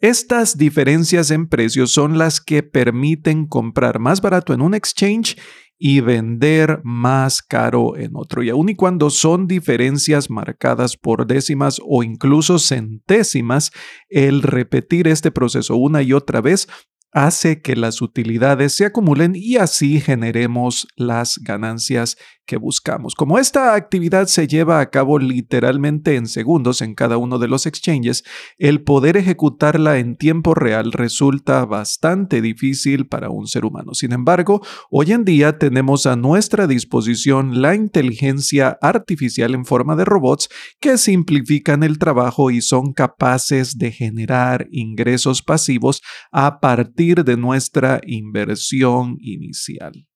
Estas 0.00 0.56
diferencias 0.56 1.32
en 1.32 1.48
precios 1.48 1.90
son 1.90 2.18
las 2.18 2.40
que 2.40 2.62
permiten 2.62 3.48
comprar 3.48 3.98
más 3.98 4.20
barato 4.20 4.54
en 4.54 4.60
un 4.60 4.74
exchange 4.74 5.36
y 5.78 6.00
vender 6.00 6.80
más 6.82 7.40
caro 7.40 7.96
en 7.96 8.10
otro. 8.14 8.42
Y 8.42 8.50
aun 8.50 8.68
y 8.68 8.74
cuando 8.74 9.10
son 9.10 9.46
diferencias 9.46 10.28
marcadas 10.28 10.96
por 10.96 11.26
décimas 11.26 11.80
o 11.86 12.02
incluso 12.02 12.58
centésimas, 12.58 13.70
el 14.08 14.42
repetir 14.42 15.06
este 15.06 15.30
proceso 15.30 15.76
una 15.76 16.02
y 16.02 16.12
otra 16.12 16.40
vez 16.40 16.68
hace 17.12 17.62
que 17.62 17.74
las 17.76 18.02
utilidades 18.02 18.74
se 18.74 18.84
acumulen 18.84 19.32
y 19.34 19.56
así 19.56 20.00
generemos 20.00 20.86
las 20.96 21.38
ganancias 21.38 22.18
que 22.48 22.56
buscamos. 22.56 23.14
Como 23.14 23.38
esta 23.38 23.74
actividad 23.74 24.26
se 24.26 24.48
lleva 24.48 24.80
a 24.80 24.90
cabo 24.90 25.18
literalmente 25.18 26.16
en 26.16 26.26
segundos 26.26 26.80
en 26.80 26.94
cada 26.94 27.18
uno 27.18 27.38
de 27.38 27.46
los 27.46 27.66
exchanges, 27.66 28.24
el 28.56 28.82
poder 28.82 29.18
ejecutarla 29.18 29.98
en 29.98 30.16
tiempo 30.16 30.54
real 30.54 30.92
resulta 30.92 31.66
bastante 31.66 32.40
difícil 32.40 33.06
para 33.06 33.28
un 33.28 33.46
ser 33.46 33.66
humano. 33.66 33.92
Sin 33.92 34.12
embargo, 34.12 34.62
hoy 34.90 35.12
en 35.12 35.26
día 35.26 35.58
tenemos 35.58 36.06
a 36.06 36.16
nuestra 36.16 36.66
disposición 36.66 37.60
la 37.60 37.74
inteligencia 37.74 38.78
artificial 38.80 39.54
en 39.54 39.66
forma 39.66 39.94
de 39.94 40.06
robots 40.06 40.48
que 40.80 40.96
simplifican 40.96 41.82
el 41.82 41.98
trabajo 41.98 42.50
y 42.50 42.62
son 42.62 42.94
capaces 42.94 43.76
de 43.76 43.92
generar 43.92 44.66
ingresos 44.70 45.42
pasivos 45.42 46.00
a 46.32 46.60
partir 46.60 47.24
de 47.24 47.36
nuestra 47.36 48.00
inversión 48.06 49.18
inicial. 49.20 50.08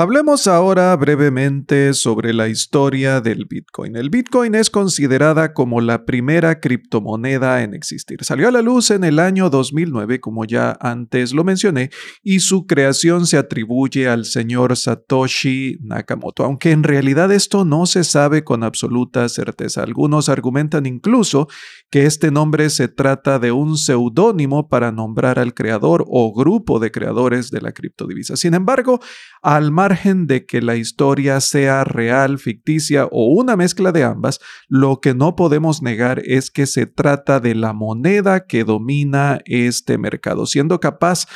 Hablemos 0.00 0.46
ahora 0.46 0.94
brevemente 0.94 1.92
sobre 1.92 2.32
la 2.32 2.46
historia 2.46 3.20
del 3.20 3.46
Bitcoin. 3.46 3.96
El 3.96 4.10
Bitcoin 4.10 4.54
es 4.54 4.70
considerada 4.70 5.52
como 5.52 5.80
la 5.80 6.04
primera 6.04 6.60
criptomoneda 6.60 7.64
en 7.64 7.74
existir. 7.74 8.22
Salió 8.22 8.46
a 8.46 8.52
la 8.52 8.62
luz 8.62 8.92
en 8.92 9.02
el 9.02 9.18
año 9.18 9.50
2009, 9.50 10.20
como 10.20 10.44
ya 10.44 10.78
antes 10.80 11.32
lo 11.32 11.42
mencioné, 11.42 11.90
y 12.22 12.38
su 12.38 12.64
creación 12.68 13.26
se 13.26 13.38
atribuye 13.38 14.06
al 14.06 14.24
señor 14.24 14.76
Satoshi 14.76 15.78
Nakamoto, 15.80 16.44
aunque 16.44 16.70
en 16.70 16.84
realidad 16.84 17.32
esto 17.32 17.64
no 17.64 17.84
se 17.84 18.04
sabe 18.04 18.44
con 18.44 18.62
absoluta 18.62 19.28
certeza. 19.28 19.82
Algunos 19.82 20.28
argumentan 20.28 20.86
incluso 20.86 21.48
que 21.90 22.06
este 22.06 22.30
nombre 22.30 22.70
se 22.70 22.86
trata 22.86 23.40
de 23.40 23.50
un 23.50 23.76
seudónimo 23.76 24.68
para 24.68 24.92
nombrar 24.92 25.40
al 25.40 25.54
creador 25.54 26.04
o 26.06 26.32
grupo 26.32 26.78
de 26.78 26.92
creadores 26.92 27.50
de 27.50 27.62
la 27.62 27.72
criptodivisa. 27.72 28.36
Sin 28.36 28.54
embargo, 28.54 29.00
al 29.42 29.72
margen 29.88 30.26
de 30.26 30.44
que 30.44 30.60
la 30.60 30.76
historia 30.76 31.40
sea 31.40 31.82
real, 31.82 32.38
ficticia 32.38 33.06
o 33.10 33.28
una 33.28 33.56
mezcla 33.56 33.90
de 33.90 34.04
ambas, 34.04 34.38
lo 34.68 35.00
que 35.00 35.14
no 35.14 35.34
podemos 35.34 35.80
negar 35.80 36.20
es 36.26 36.50
que 36.50 36.66
se 36.66 36.84
trata 36.84 37.40
de 37.40 37.54
la 37.54 37.72
moneda 37.72 38.44
que 38.46 38.64
domina 38.64 39.40
este 39.46 39.96
mercado, 39.96 40.44
siendo 40.44 40.78
capaz 40.78 41.26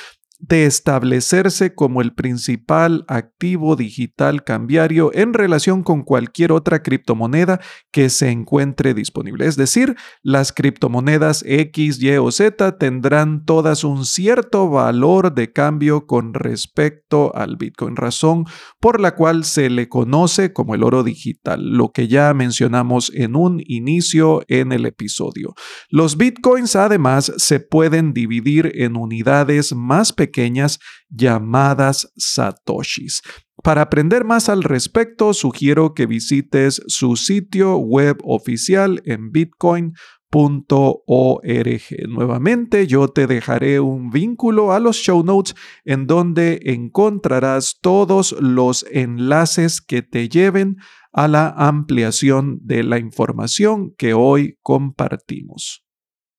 de 0.42 0.66
establecerse 0.66 1.72
como 1.72 2.02
el 2.02 2.14
principal 2.14 3.04
activo 3.06 3.76
digital 3.76 4.42
cambiario 4.42 5.12
en 5.14 5.34
relación 5.34 5.84
con 5.84 6.02
cualquier 6.02 6.50
otra 6.50 6.82
criptomoneda 6.82 7.60
que 7.92 8.10
se 8.10 8.30
encuentre 8.30 8.92
disponible. 8.92 9.46
Es 9.46 9.56
decir, 9.56 9.94
las 10.20 10.52
criptomonedas 10.52 11.44
X, 11.46 12.02
Y 12.02 12.16
o 12.16 12.32
Z 12.32 12.76
tendrán 12.76 13.44
todas 13.44 13.84
un 13.84 14.04
cierto 14.04 14.68
valor 14.68 15.32
de 15.32 15.52
cambio 15.52 16.08
con 16.08 16.34
respecto 16.34 17.32
al 17.36 17.56
Bitcoin, 17.56 17.94
razón 17.94 18.44
por 18.80 19.00
la 19.00 19.14
cual 19.14 19.44
se 19.44 19.70
le 19.70 19.88
conoce 19.88 20.52
como 20.52 20.74
el 20.74 20.82
oro 20.82 21.04
digital, 21.04 21.70
lo 21.70 21.92
que 21.92 22.08
ya 22.08 22.34
mencionamos 22.34 23.12
en 23.14 23.36
un 23.36 23.62
inicio 23.64 24.42
en 24.48 24.72
el 24.72 24.86
episodio. 24.86 25.54
Los 25.88 26.16
Bitcoins 26.16 26.74
además 26.74 27.32
se 27.36 27.60
pueden 27.60 28.12
dividir 28.12 28.72
en 28.74 28.96
unidades 28.96 29.72
más 29.72 30.12
pequeñas 30.12 30.31
pequeñas 30.32 30.80
llamadas 31.10 32.12
satoshis. 32.16 33.20
Para 33.62 33.82
aprender 33.82 34.24
más 34.24 34.48
al 34.48 34.62
respecto, 34.62 35.34
sugiero 35.34 35.94
que 35.94 36.06
visites 36.06 36.82
su 36.86 37.16
sitio 37.16 37.76
web 37.76 38.18
oficial 38.24 39.02
en 39.04 39.30
bitcoin.org. 39.30 39.92
Nuevamente, 42.08 42.86
yo 42.86 43.08
te 43.08 43.26
dejaré 43.26 43.78
un 43.78 44.10
vínculo 44.10 44.72
a 44.72 44.80
los 44.80 44.96
show 44.96 45.22
notes 45.22 45.54
en 45.84 46.06
donde 46.06 46.60
encontrarás 46.64 47.78
todos 47.80 48.32
los 48.40 48.84
enlaces 48.90 49.80
que 49.80 50.02
te 50.02 50.28
lleven 50.28 50.78
a 51.12 51.28
la 51.28 51.48
ampliación 51.50 52.58
de 52.62 52.82
la 52.82 52.98
información 52.98 53.94
que 53.96 54.14
hoy 54.14 54.56
compartimos. 54.62 55.81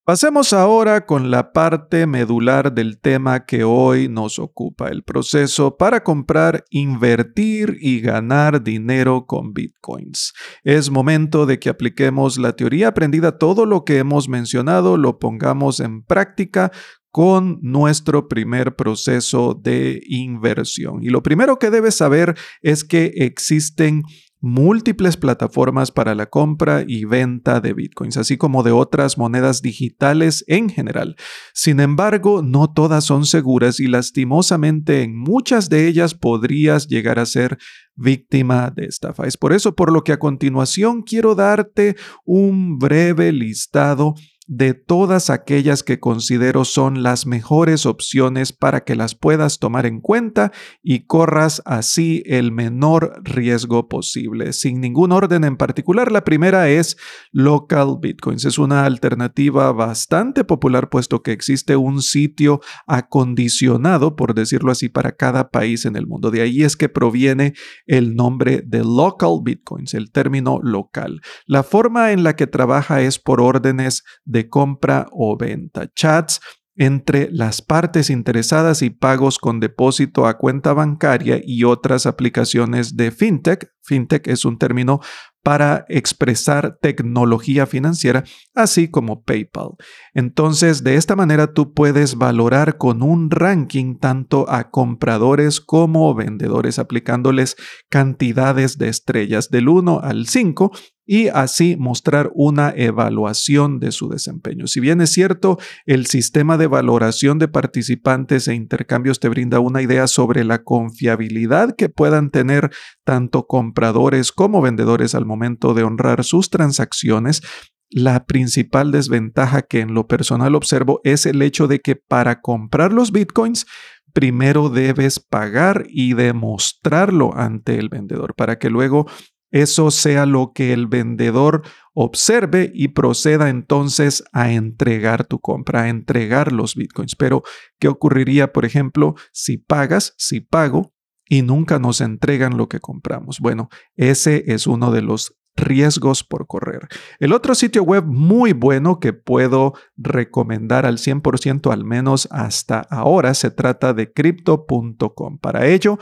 Pasemos 0.05 0.51
ahora 0.51 1.05
con 1.05 1.31
la 1.31 1.53
parte 1.53 2.07
medular 2.07 2.73
del 2.73 2.99
tema 2.99 3.45
que 3.45 3.63
hoy 3.63 4.09
nos 4.09 4.37
ocupa, 4.37 4.89
el 4.89 5.01
proceso 5.01 5.77
para 5.77 6.03
comprar, 6.03 6.65
invertir 6.71 7.77
y 7.79 8.01
ganar 8.01 8.61
dinero 8.61 9.25
con 9.25 9.53
bitcoins. 9.53 10.33
Es 10.65 10.89
momento 10.89 11.45
de 11.45 11.57
que 11.57 11.69
apliquemos 11.69 12.37
la 12.37 12.53
teoría 12.53 12.89
aprendida, 12.89 13.37
todo 13.37 13.65
lo 13.65 13.85
que 13.85 13.99
hemos 13.99 14.27
mencionado 14.27 14.97
lo 14.97 15.19
pongamos 15.19 15.79
en 15.79 16.03
práctica 16.03 16.73
con 17.09 17.59
nuestro 17.61 18.27
primer 18.27 18.75
proceso 18.75 19.53
de 19.53 20.01
inversión. 20.07 21.01
Y 21.01 21.11
lo 21.11 21.23
primero 21.23 21.59
que 21.59 21.69
debes 21.69 21.95
saber 21.95 22.35
es 22.61 22.83
que 22.83 23.13
existen 23.15 24.03
múltiples 24.43 25.15
plataformas 25.15 25.89
para 25.89 26.15
la 26.15 26.25
compra 26.25 26.83
y 26.85 27.05
venta 27.05 27.61
de 27.61 27.73
bitcoins, 27.73 28.17
así 28.17 28.35
como 28.35 28.61
de 28.61 28.73
otras 28.73 29.17
monedas 29.17 29.61
digitales 29.61 30.43
en 30.47 30.69
general. 30.69 31.15
Sin 31.53 31.79
embargo, 31.79 32.41
no 32.41 32.69
todas 32.69 33.05
son 33.05 33.25
seguras 33.25 33.79
y 33.79 33.87
lastimosamente 33.87 35.01
en 35.01 35.17
muchas 35.17 35.69
de 35.69 35.87
ellas 35.87 36.13
podrías 36.13 36.89
llegar 36.89 37.19
a 37.19 37.25
ser 37.25 37.57
víctima 37.95 38.69
de 38.69 38.85
estafa. 38.85 39.27
Es 39.27 39.37
por 39.37 39.53
eso 39.53 39.75
por 39.75 39.93
lo 39.93 40.03
que 40.03 40.11
a 40.11 40.19
continuación 40.19 41.03
quiero 41.03 41.35
darte 41.35 41.95
un 42.25 42.77
breve 42.79 43.31
listado 43.31 44.13
de 44.47 44.73
todas 44.73 45.29
aquellas 45.29 45.83
que 45.83 45.99
considero 45.99 46.65
son 46.65 47.01
las 47.01 47.25
mejores 47.25 47.85
opciones 47.85 48.51
para 48.51 48.83
que 48.83 48.95
las 48.95 49.15
puedas 49.15 49.59
tomar 49.59 49.85
en 49.85 50.01
cuenta 50.01 50.51
y 50.81 51.05
corras 51.05 51.61
así 51.65 52.23
el 52.25 52.51
menor 52.51 53.21
riesgo 53.23 53.87
posible. 53.87 54.51
Sin 54.53 54.81
ningún 54.81 55.11
orden 55.11 55.43
en 55.43 55.55
particular, 55.55 56.11
la 56.11 56.23
primera 56.23 56.69
es 56.69 56.97
Local 57.31 57.97
Bitcoins. 58.01 58.45
Es 58.45 58.57
una 58.57 58.85
alternativa 58.85 59.71
bastante 59.71 60.43
popular 60.43 60.89
puesto 60.89 61.23
que 61.23 61.31
existe 61.31 61.75
un 61.75 62.01
sitio 62.01 62.59
acondicionado, 62.85 64.15
por 64.15 64.33
decirlo 64.33 64.71
así, 64.71 64.89
para 64.89 65.13
cada 65.13 65.51
país 65.51 65.85
en 65.85 65.95
el 65.95 66.05
mundo. 66.05 66.31
De 66.31 66.41
ahí 66.41 66.63
es 66.63 66.75
que 66.75 66.89
proviene 66.89 67.53
el 67.85 68.15
nombre 68.15 68.63
de 68.65 68.79
Local 68.79 69.39
Bitcoins, 69.43 69.93
el 69.93 70.11
término 70.11 70.59
local. 70.61 71.21
La 71.45 71.63
forma 71.63 72.11
en 72.11 72.23
la 72.23 72.35
que 72.35 72.47
trabaja 72.47 73.01
es 73.01 73.19
por 73.19 73.39
órdenes 73.39 74.03
de 74.25 74.32
compra 74.49 75.07
o 75.11 75.37
venta. 75.37 75.89
Chats 75.95 76.39
entre 76.75 77.29
las 77.31 77.61
partes 77.61 78.09
interesadas 78.09 78.81
y 78.81 78.89
pagos 78.89 79.37
con 79.37 79.59
depósito 79.59 80.25
a 80.25 80.37
cuenta 80.37 80.73
bancaria 80.73 81.39
y 81.43 81.65
otras 81.65 82.05
aplicaciones 82.05 82.97
de 82.97 83.11
fintech. 83.11 83.71
Fintech 83.83 84.27
es 84.27 84.43
un 84.45 84.57
término 84.57 84.99
para 85.43 85.85
expresar 85.89 86.77
tecnología 86.81 87.67
financiera, 87.67 88.23
así 88.55 88.87
como 88.87 89.23
PayPal. 89.23 89.71
Entonces, 90.13 90.83
de 90.85 90.95
esta 90.95 91.17
manera 91.17 91.53
tú 91.53 91.73
puedes 91.73 92.15
valorar 92.15 92.77
con 92.77 93.03
un 93.03 93.29
ranking 93.29 93.99
tanto 93.99 94.49
a 94.49 94.71
compradores 94.71 95.59
como 95.59 96.15
vendedores, 96.15 96.79
aplicándoles 96.79 97.57
cantidades 97.89 98.77
de 98.77 98.87
estrellas 98.87 99.49
del 99.49 99.67
1 99.67 99.99
al 100.01 100.27
5 100.27 100.71
y 101.05 101.27
así 101.27 101.75
mostrar 101.77 102.31
una 102.33 102.73
evaluación 102.75 103.79
de 103.79 103.91
su 103.91 104.09
desempeño. 104.09 104.67
Si 104.67 104.79
bien 104.79 105.01
es 105.01 105.11
cierto, 105.11 105.57
el 105.85 106.05
sistema 106.05 106.57
de 106.57 106.67
valoración 106.67 107.39
de 107.39 107.47
participantes 107.47 108.47
e 108.47 108.55
intercambios 108.55 109.19
te 109.19 109.29
brinda 109.29 109.59
una 109.59 109.81
idea 109.81 110.07
sobre 110.07 110.43
la 110.43 110.63
confiabilidad 110.63 111.75
que 111.75 111.89
puedan 111.89 112.29
tener 112.29 112.71
tanto 113.03 113.47
compradores 113.47 114.31
como 114.31 114.61
vendedores 114.61 115.15
al 115.15 115.25
momento 115.25 115.73
de 115.73 115.83
honrar 115.83 116.23
sus 116.23 116.49
transacciones, 116.49 117.41
la 117.89 118.25
principal 118.25 118.91
desventaja 118.91 119.61
que 119.61 119.81
en 119.81 119.93
lo 119.93 120.07
personal 120.07 120.55
observo 120.55 120.99
es 121.03 121.25
el 121.25 121.41
hecho 121.41 121.67
de 121.67 121.79
que 121.79 121.95
para 121.95 122.41
comprar 122.41 122.91
los 122.91 123.11
bitcoins 123.11 123.67
primero 124.13 124.69
debes 124.69 125.19
pagar 125.19 125.85
y 125.89 126.13
demostrarlo 126.13 127.35
ante 127.35 127.77
el 127.77 127.89
vendedor 127.89 128.35
para 128.35 128.57
que 128.57 128.69
luego 128.69 129.07
eso 129.53 129.91
sea 129.91 130.25
lo 130.25 130.51
que 130.51 130.73
el 130.73 130.87
vendedor 130.87 131.61
observe 131.93 132.71
y 132.73 132.89
proceda 132.89 133.49
entonces 133.49 134.23
a 134.33 134.51
entregar 134.51 135.25
tu 135.25 135.39
compra, 135.39 135.83
a 135.83 135.89
entregar 135.89 136.51
los 136.51 136.75
bitcoins. 136.75 137.15
Pero, 137.15 137.43
¿qué 137.79 137.87
ocurriría, 137.87 138.51
por 138.51 138.65
ejemplo, 138.65 139.13
si 139.31 139.57
pagas, 139.57 140.15
si 140.17 140.39
pago 140.41 140.91
y 141.29 141.43
nunca 141.43 141.77
nos 141.77 142.01
entregan 142.01 142.57
lo 142.57 142.67
que 142.67 142.79
compramos? 142.79 143.39
Bueno, 143.39 143.69
ese 143.95 144.43
es 144.47 144.65
uno 144.65 144.91
de 144.91 145.03
los 145.03 145.35
riesgos 145.55 146.23
por 146.23 146.47
correr. 146.47 146.87
El 147.19 147.31
otro 147.31 147.53
sitio 147.53 147.83
web 147.83 148.05
muy 148.05 148.53
bueno 148.53 148.99
que 148.99 149.13
puedo 149.13 149.73
recomendar 149.95 150.87
al 150.87 150.97
100% 150.97 151.71
al 151.71 151.85
menos 151.85 152.27
hasta 152.31 152.79
ahora 152.89 153.35
se 153.35 153.51
trata 153.51 153.93
de 153.93 154.11
crypto.com. 154.11 155.37
Para 155.37 155.67
ello, 155.67 155.99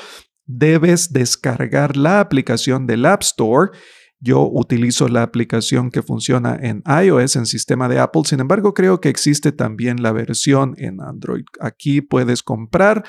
debes 0.57 1.13
descargar 1.13 1.97
la 1.97 2.19
aplicación 2.19 2.87
del 2.87 3.05
App 3.05 3.21
Store. 3.23 3.71
Yo 4.19 4.47
utilizo 4.51 5.07
la 5.07 5.23
aplicación 5.23 5.89
que 5.89 6.03
funciona 6.03 6.57
en 6.61 6.83
iOS, 6.85 7.37
en 7.37 7.45
sistema 7.45 7.89
de 7.89 7.99
Apple. 7.99 8.21
Sin 8.25 8.39
embargo, 8.39 8.73
creo 8.73 9.01
que 9.01 9.09
existe 9.09 9.51
también 9.51 10.03
la 10.03 10.11
versión 10.11 10.75
en 10.77 11.01
Android. 11.01 11.45
Aquí 11.59 12.01
puedes 12.01 12.43
comprar, 12.43 13.03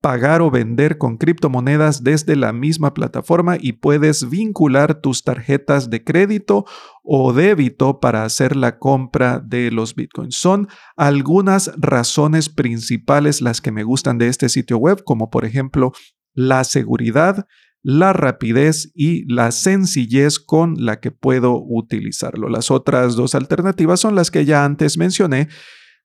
pagar 0.00 0.40
o 0.42 0.50
vender 0.50 0.96
con 0.96 1.16
criptomonedas 1.16 2.02
desde 2.04 2.36
la 2.36 2.52
misma 2.52 2.94
plataforma 2.94 3.56
y 3.58 3.72
puedes 3.72 4.28
vincular 4.28 5.00
tus 5.00 5.22
tarjetas 5.22 5.88
de 5.88 6.04
crédito 6.04 6.64
o 7.02 7.32
débito 7.32 8.00
para 8.00 8.24
hacer 8.24 8.54
la 8.54 8.78
compra 8.78 9.40
de 9.40 9.70
los 9.70 9.94
bitcoins. 9.94 10.36
Son 10.36 10.68
algunas 10.96 11.72
razones 11.76 12.48
principales 12.48 13.40
las 13.40 13.60
que 13.60 13.72
me 13.72 13.82
gustan 13.82 14.18
de 14.18 14.28
este 14.28 14.50
sitio 14.50 14.76
web, 14.76 15.02
como 15.04 15.30
por 15.30 15.46
ejemplo 15.46 15.92
la 16.34 16.64
seguridad, 16.64 17.46
la 17.82 18.12
rapidez 18.12 18.90
y 18.94 19.30
la 19.32 19.52
sencillez 19.52 20.38
con 20.38 20.84
la 20.84 21.00
que 21.00 21.10
puedo 21.10 21.62
utilizarlo. 21.62 22.48
Las 22.48 22.70
otras 22.70 23.14
dos 23.14 23.34
alternativas 23.34 24.00
son 24.00 24.14
las 24.14 24.30
que 24.30 24.44
ya 24.44 24.64
antes 24.64 24.98
mencioné, 24.98 25.48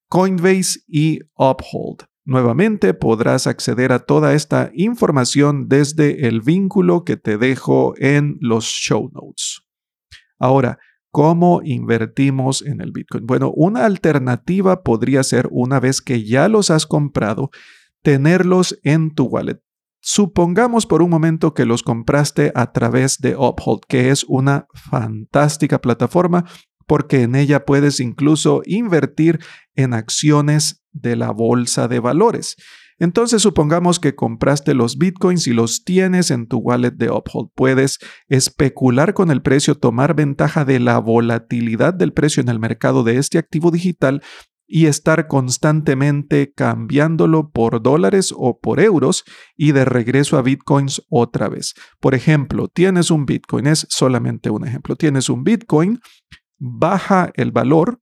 Coinbase 0.09 0.81
y 0.87 1.19
Uphold. 1.35 2.09
Nuevamente 2.25 2.93
podrás 2.93 3.47
acceder 3.47 3.91
a 3.91 3.99
toda 3.99 4.33
esta 4.33 4.71
información 4.73 5.67
desde 5.67 6.27
el 6.27 6.41
vínculo 6.41 7.03
que 7.03 7.17
te 7.17 7.37
dejo 7.37 7.93
en 7.97 8.37
los 8.41 8.65
show 8.65 9.09
notes. 9.13 9.61
Ahora, 10.37 10.77
¿cómo 11.11 11.61
invertimos 11.63 12.61
en 12.61 12.81
el 12.81 12.91
Bitcoin? 12.91 13.25
Bueno, 13.25 13.51
una 13.55 13.85
alternativa 13.85 14.83
podría 14.83 15.23
ser, 15.23 15.47
una 15.49 15.79
vez 15.79 16.01
que 16.01 16.23
ya 16.23 16.49
los 16.49 16.69
has 16.69 16.85
comprado, 16.85 17.49
tenerlos 18.03 18.79
en 18.83 19.15
tu 19.15 19.23
wallet. 19.25 19.59
Supongamos 20.01 20.85
por 20.85 21.01
un 21.01 21.09
momento 21.09 21.53
que 21.53 21.65
los 21.65 21.83
compraste 21.83 22.51
a 22.55 22.71
través 22.71 23.17
de 23.19 23.35
Uphold, 23.35 23.81
que 23.87 24.09
es 24.09 24.23
una 24.23 24.67
fantástica 24.73 25.81
plataforma 25.81 26.45
porque 26.89 27.21
en 27.21 27.35
ella 27.35 27.65
puedes 27.65 27.99
incluso 27.99 28.63
invertir 28.65 29.39
en 29.75 29.93
acciones 29.93 30.83
de 30.91 31.15
la 31.15 31.29
bolsa 31.31 31.87
de 31.87 31.99
valores. 31.99 32.55
Entonces 32.97 33.41
supongamos 33.41 33.99
que 33.99 34.15
compraste 34.15 34.73
los 34.73 34.97
bitcoins 34.97 35.47
y 35.47 35.53
los 35.53 35.83
tienes 35.83 36.31
en 36.31 36.47
tu 36.47 36.57
wallet 36.57 36.91
de 36.91 37.09
Uphold. 37.09 37.49
Puedes 37.55 37.99
especular 38.27 39.13
con 39.13 39.31
el 39.31 39.41
precio, 39.41 39.75
tomar 39.75 40.15
ventaja 40.15 40.65
de 40.65 40.79
la 40.79 40.97
volatilidad 40.99 41.93
del 41.93 42.11
precio 42.11 42.41
en 42.41 42.49
el 42.49 42.59
mercado 42.59 43.03
de 43.03 43.17
este 43.17 43.37
activo 43.37 43.71
digital 43.71 44.21
y 44.71 44.85
estar 44.85 45.27
constantemente 45.27 46.53
cambiándolo 46.53 47.49
por 47.49 47.81
dólares 47.81 48.31
o 48.37 48.59
por 48.59 48.79
euros 48.79 49.23
y 49.57 49.71
de 49.71 49.83
regreso 49.83 50.37
a 50.37 50.43
bitcoins 50.43 51.01
otra 51.09 51.49
vez. 51.49 51.73
Por 51.99 52.13
ejemplo, 52.13 52.67
tienes 52.67 53.09
un 53.09 53.25
bitcoin, 53.25 53.65
es 53.65 53.87
solamente 53.89 54.51
un 54.51 54.67
ejemplo, 54.67 54.95
tienes 54.95 55.27
un 55.27 55.43
bitcoin, 55.43 55.99
baja 56.59 57.31
el 57.33 57.51
valor, 57.51 57.99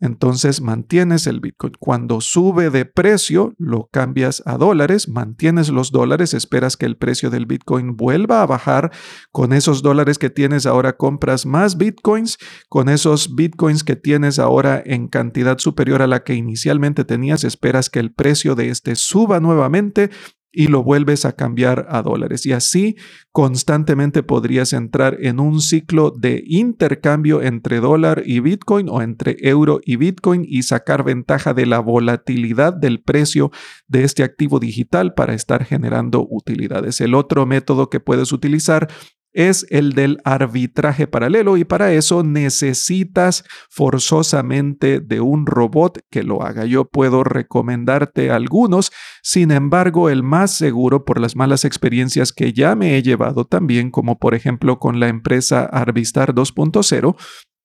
entonces 0.00 0.60
mantienes 0.60 1.26
el 1.26 1.40
Bitcoin. 1.40 1.72
Cuando 1.78 2.20
sube 2.20 2.70
de 2.70 2.84
precio, 2.84 3.54
lo 3.58 3.88
cambias 3.90 4.42
a 4.44 4.58
dólares, 4.58 5.08
mantienes 5.08 5.70
los 5.70 5.90
dólares, 5.90 6.34
esperas 6.34 6.76
que 6.76 6.86
el 6.86 6.96
precio 6.96 7.30
del 7.30 7.46
Bitcoin 7.46 7.96
vuelva 7.96 8.42
a 8.42 8.46
bajar. 8.46 8.92
Con 9.32 9.52
esos 9.52 9.82
dólares 9.82 10.18
que 10.18 10.30
tienes 10.30 10.66
ahora 10.66 10.96
compras 10.96 11.46
más 11.46 11.78
Bitcoins. 11.78 12.38
Con 12.68 12.88
esos 12.88 13.34
Bitcoins 13.34 13.84
que 13.84 13.96
tienes 13.96 14.38
ahora 14.38 14.82
en 14.84 15.08
cantidad 15.08 15.58
superior 15.58 16.02
a 16.02 16.06
la 16.06 16.24
que 16.24 16.34
inicialmente 16.34 17.04
tenías, 17.04 17.44
esperas 17.44 17.88
que 17.88 18.00
el 18.00 18.12
precio 18.12 18.54
de 18.54 18.68
este 18.68 18.96
suba 18.96 19.40
nuevamente 19.40 20.10
y 20.56 20.68
lo 20.68 20.82
vuelves 20.82 21.26
a 21.26 21.32
cambiar 21.32 21.86
a 21.90 22.00
dólares. 22.00 22.46
Y 22.46 22.52
así 22.52 22.96
constantemente 23.30 24.22
podrías 24.22 24.72
entrar 24.72 25.18
en 25.20 25.38
un 25.38 25.60
ciclo 25.60 26.10
de 26.10 26.42
intercambio 26.46 27.42
entre 27.42 27.80
dólar 27.80 28.22
y 28.24 28.40
Bitcoin 28.40 28.88
o 28.88 29.02
entre 29.02 29.36
euro 29.40 29.80
y 29.84 29.96
Bitcoin 29.96 30.46
y 30.48 30.62
sacar 30.62 31.04
ventaja 31.04 31.52
de 31.52 31.66
la 31.66 31.78
volatilidad 31.80 32.72
del 32.72 33.02
precio 33.02 33.50
de 33.86 34.04
este 34.04 34.22
activo 34.22 34.58
digital 34.58 35.12
para 35.12 35.34
estar 35.34 35.62
generando 35.62 36.26
utilidades. 36.30 37.02
El 37.02 37.14
otro 37.14 37.44
método 37.44 37.90
que 37.90 38.00
puedes 38.00 38.32
utilizar 38.32 38.88
es 39.36 39.66
el 39.68 39.92
del 39.92 40.18
arbitraje 40.24 41.06
paralelo 41.06 41.58
y 41.58 41.64
para 41.64 41.92
eso 41.92 42.22
necesitas 42.22 43.44
forzosamente 43.68 45.00
de 45.00 45.20
un 45.20 45.44
robot 45.44 46.00
que 46.10 46.22
lo 46.22 46.42
haga. 46.42 46.64
Yo 46.64 46.86
puedo 46.86 47.22
recomendarte 47.22 48.30
algunos, 48.30 48.90
sin 49.22 49.50
embargo 49.50 50.08
el 50.08 50.22
más 50.22 50.56
seguro 50.56 51.04
por 51.04 51.20
las 51.20 51.36
malas 51.36 51.66
experiencias 51.66 52.32
que 52.32 52.54
ya 52.54 52.74
me 52.74 52.96
he 52.96 53.02
llevado 53.02 53.44
también, 53.44 53.90
como 53.90 54.18
por 54.18 54.34
ejemplo 54.34 54.78
con 54.78 55.00
la 55.00 55.08
empresa 55.08 55.64
Arbistar 55.64 56.34
2.0, 56.34 57.14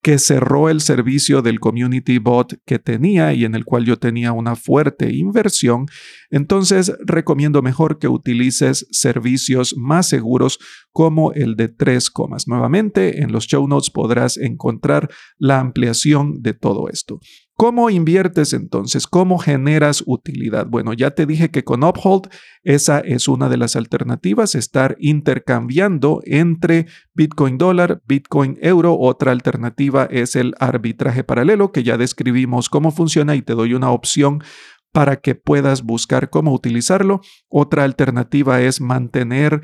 que 0.02 0.18
cerró 0.18 0.68
el 0.68 0.80
servicio 0.80 1.42
del 1.42 1.60
community 1.60 2.18
bot 2.18 2.54
que 2.66 2.80
tenía 2.80 3.32
y 3.32 3.44
en 3.44 3.54
el 3.54 3.64
cual 3.64 3.84
yo 3.84 3.98
tenía 3.98 4.32
una 4.32 4.56
fuerte 4.56 5.14
inversión, 5.14 5.86
entonces 6.30 6.92
recomiendo 7.06 7.62
mejor 7.62 8.00
que 8.00 8.08
utilices 8.08 8.86
servicios 8.90 9.76
más 9.76 10.08
seguros 10.08 10.58
como 10.90 11.32
el 11.32 11.54
de 11.54 11.68
tres 11.68 12.10
comas. 12.10 12.48
Nuevamente, 12.48 13.22
en 13.22 13.30
los 13.30 13.46
show 13.46 13.66
notes 13.68 13.90
podrás 13.90 14.36
encontrar 14.36 15.08
la 15.38 15.60
ampliación 15.60 16.42
de 16.42 16.54
todo 16.54 16.88
esto. 16.88 17.20
¿Cómo 17.62 17.90
inviertes 17.90 18.54
entonces? 18.54 19.06
¿Cómo 19.06 19.38
generas 19.38 20.02
utilidad? 20.04 20.66
Bueno, 20.66 20.94
ya 20.94 21.12
te 21.12 21.26
dije 21.26 21.52
que 21.52 21.62
con 21.62 21.84
Uphold 21.84 22.28
esa 22.64 22.98
es 22.98 23.28
una 23.28 23.48
de 23.48 23.56
las 23.56 23.76
alternativas, 23.76 24.56
estar 24.56 24.96
intercambiando 24.98 26.22
entre 26.24 26.86
Bitcoin 27.14 27.58
dólar, 27.58 28.02
Bitcoin 28.04 28.58
euro. 28.62 28.98
Otra 28.98 29.30
alternativa 29.30 30.08
es 30.10 30.34
el 30.34 30.54
arbitraje 30.58 31.22
paralelo, 31.22 31.70
que 31.70 31.84
ya 31.84 31.96
describimos 31.96 32.68
cómo 32.68 32.90
funciona 32.90 33.36
y 33.36 33.42
te 33.42 33.52
doy 33.52 33.74
una 33.74 33.92
opción 33.92 34.42
para 34.90 35.20
que 35.20 35.36
puedas 35.36 35.84
buscar 35.84 36.30
cómo 36.30 36.52
utilizarlo. 36.52 37.20
Otra 37.48 37.84
alternativa 37.84 38.60
es 38.60 38.80
mantener 38.80 39.62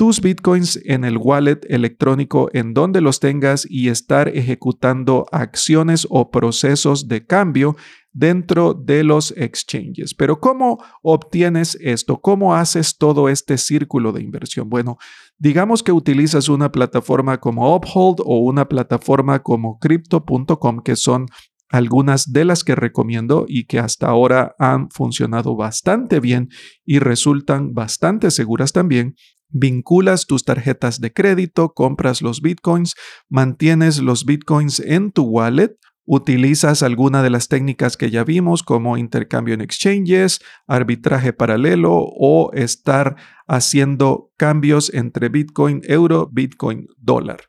tus 0.00 0.22
bitcoins 0.22 0.80
en 0.86 1.04
el 1.04 1.18
wallet 1.18 1.60
electrónico 1.68 2.48
en 2.54 2.72
donde 2.72 3.02
los 3.02 3.20
tengas 3.20 3.66
y 3.68 3.90
estar 3.90 4.28
ejecutando 4.28 5.26
acciones 5.30 6.06
o 6.08 6.30
procesos 6.30 7.06
de 7.06 7.26
cambio 7.26 7.76
dentro 8.10 8.72
de 8.72 9.04
los 9.04 9.34
exchanges. 9.36 10.14
Pero 10.14 10.40
¿cómo 10.40 10.82
obtienes 11.02 11.76
esto? 11.82 12.18
¿Cómo 12.18 12.54
haces 12.54 12.96
todo 12.96 13.28
este 13.28 13.58
círculo 13.58 14.12
de 14.12 14.22
inversión? 14.22 14.70
Bueno, 14.70 14.96
digamos 15.36 15.82
que 15.82 15.92
utilizas 15.92 16.48
una 16.48 16.72
plataforma 16.72 17.38
como 17.38 17.76
Uphold 17.76 18.20
o 18.24 18.38
una 18.38 18.70
plataforma 18.70 19.42
como 19.42 19.78
crypto.com 19.78 20.80
que 20.82 20.96
son 20.96 21.26
algunas 21.68 22.32
de 22.32 22.46
las 22.46 22.64
que 22.64 22.74
recomiendo 22.74 23.44
y 23.46 23.64
que 23.64 23.78
hasta 23.78 24.06
ahora 24.06 24.54
han 24.58 24.90
funcionado 24.90 25.56
bastante 25.56 26.20
bien 26.20 26.48
y 26.86 27.00
resultan 27.00 27.74
bastante 27.74 28.30
seguras 28.30 28.72
también. 28.72 29.14
Vinculas 29.50 30.26
tus 30.26 30.44
tarjetas 30.44 31.00
de 31.00 31.12
crédito, 31.12 31.74
compras 31.74 32.22
los 32.22 32.40
bitcoins, 32.40 32.94
mantienes 33.28 34.00
los 34.00 34.24
bitcoins 34.24 34.80
en 34.80 35.12
tu 35.12 35.24
wallet, 35.24 35.76
utilizas 36.04 36.82
alguna 36.82 37.22
de 37.22 37.30
las 37.30 37.48
técnicas 37.48 37.96
que 37.96 38.10
ya 38.10 38.24
vimos 38.24 38.62
como 38.62 38.96
intercambio 38.96 39.54
en 39.54 39.60
exchanges, 39.60 40.40
arbitraje 40.66 41.32
paralelo 41.32 41.92
o 41.92 42.50
estar 42.52 43.16
haciendo 43.46 44.32
cambios 44.36 44.92
entre 44.92 45.28
bitcoin 45.28 45.82
euro, 45.84 46.28
bitcoin 46.32 46.88
dólar. 46.96 47.42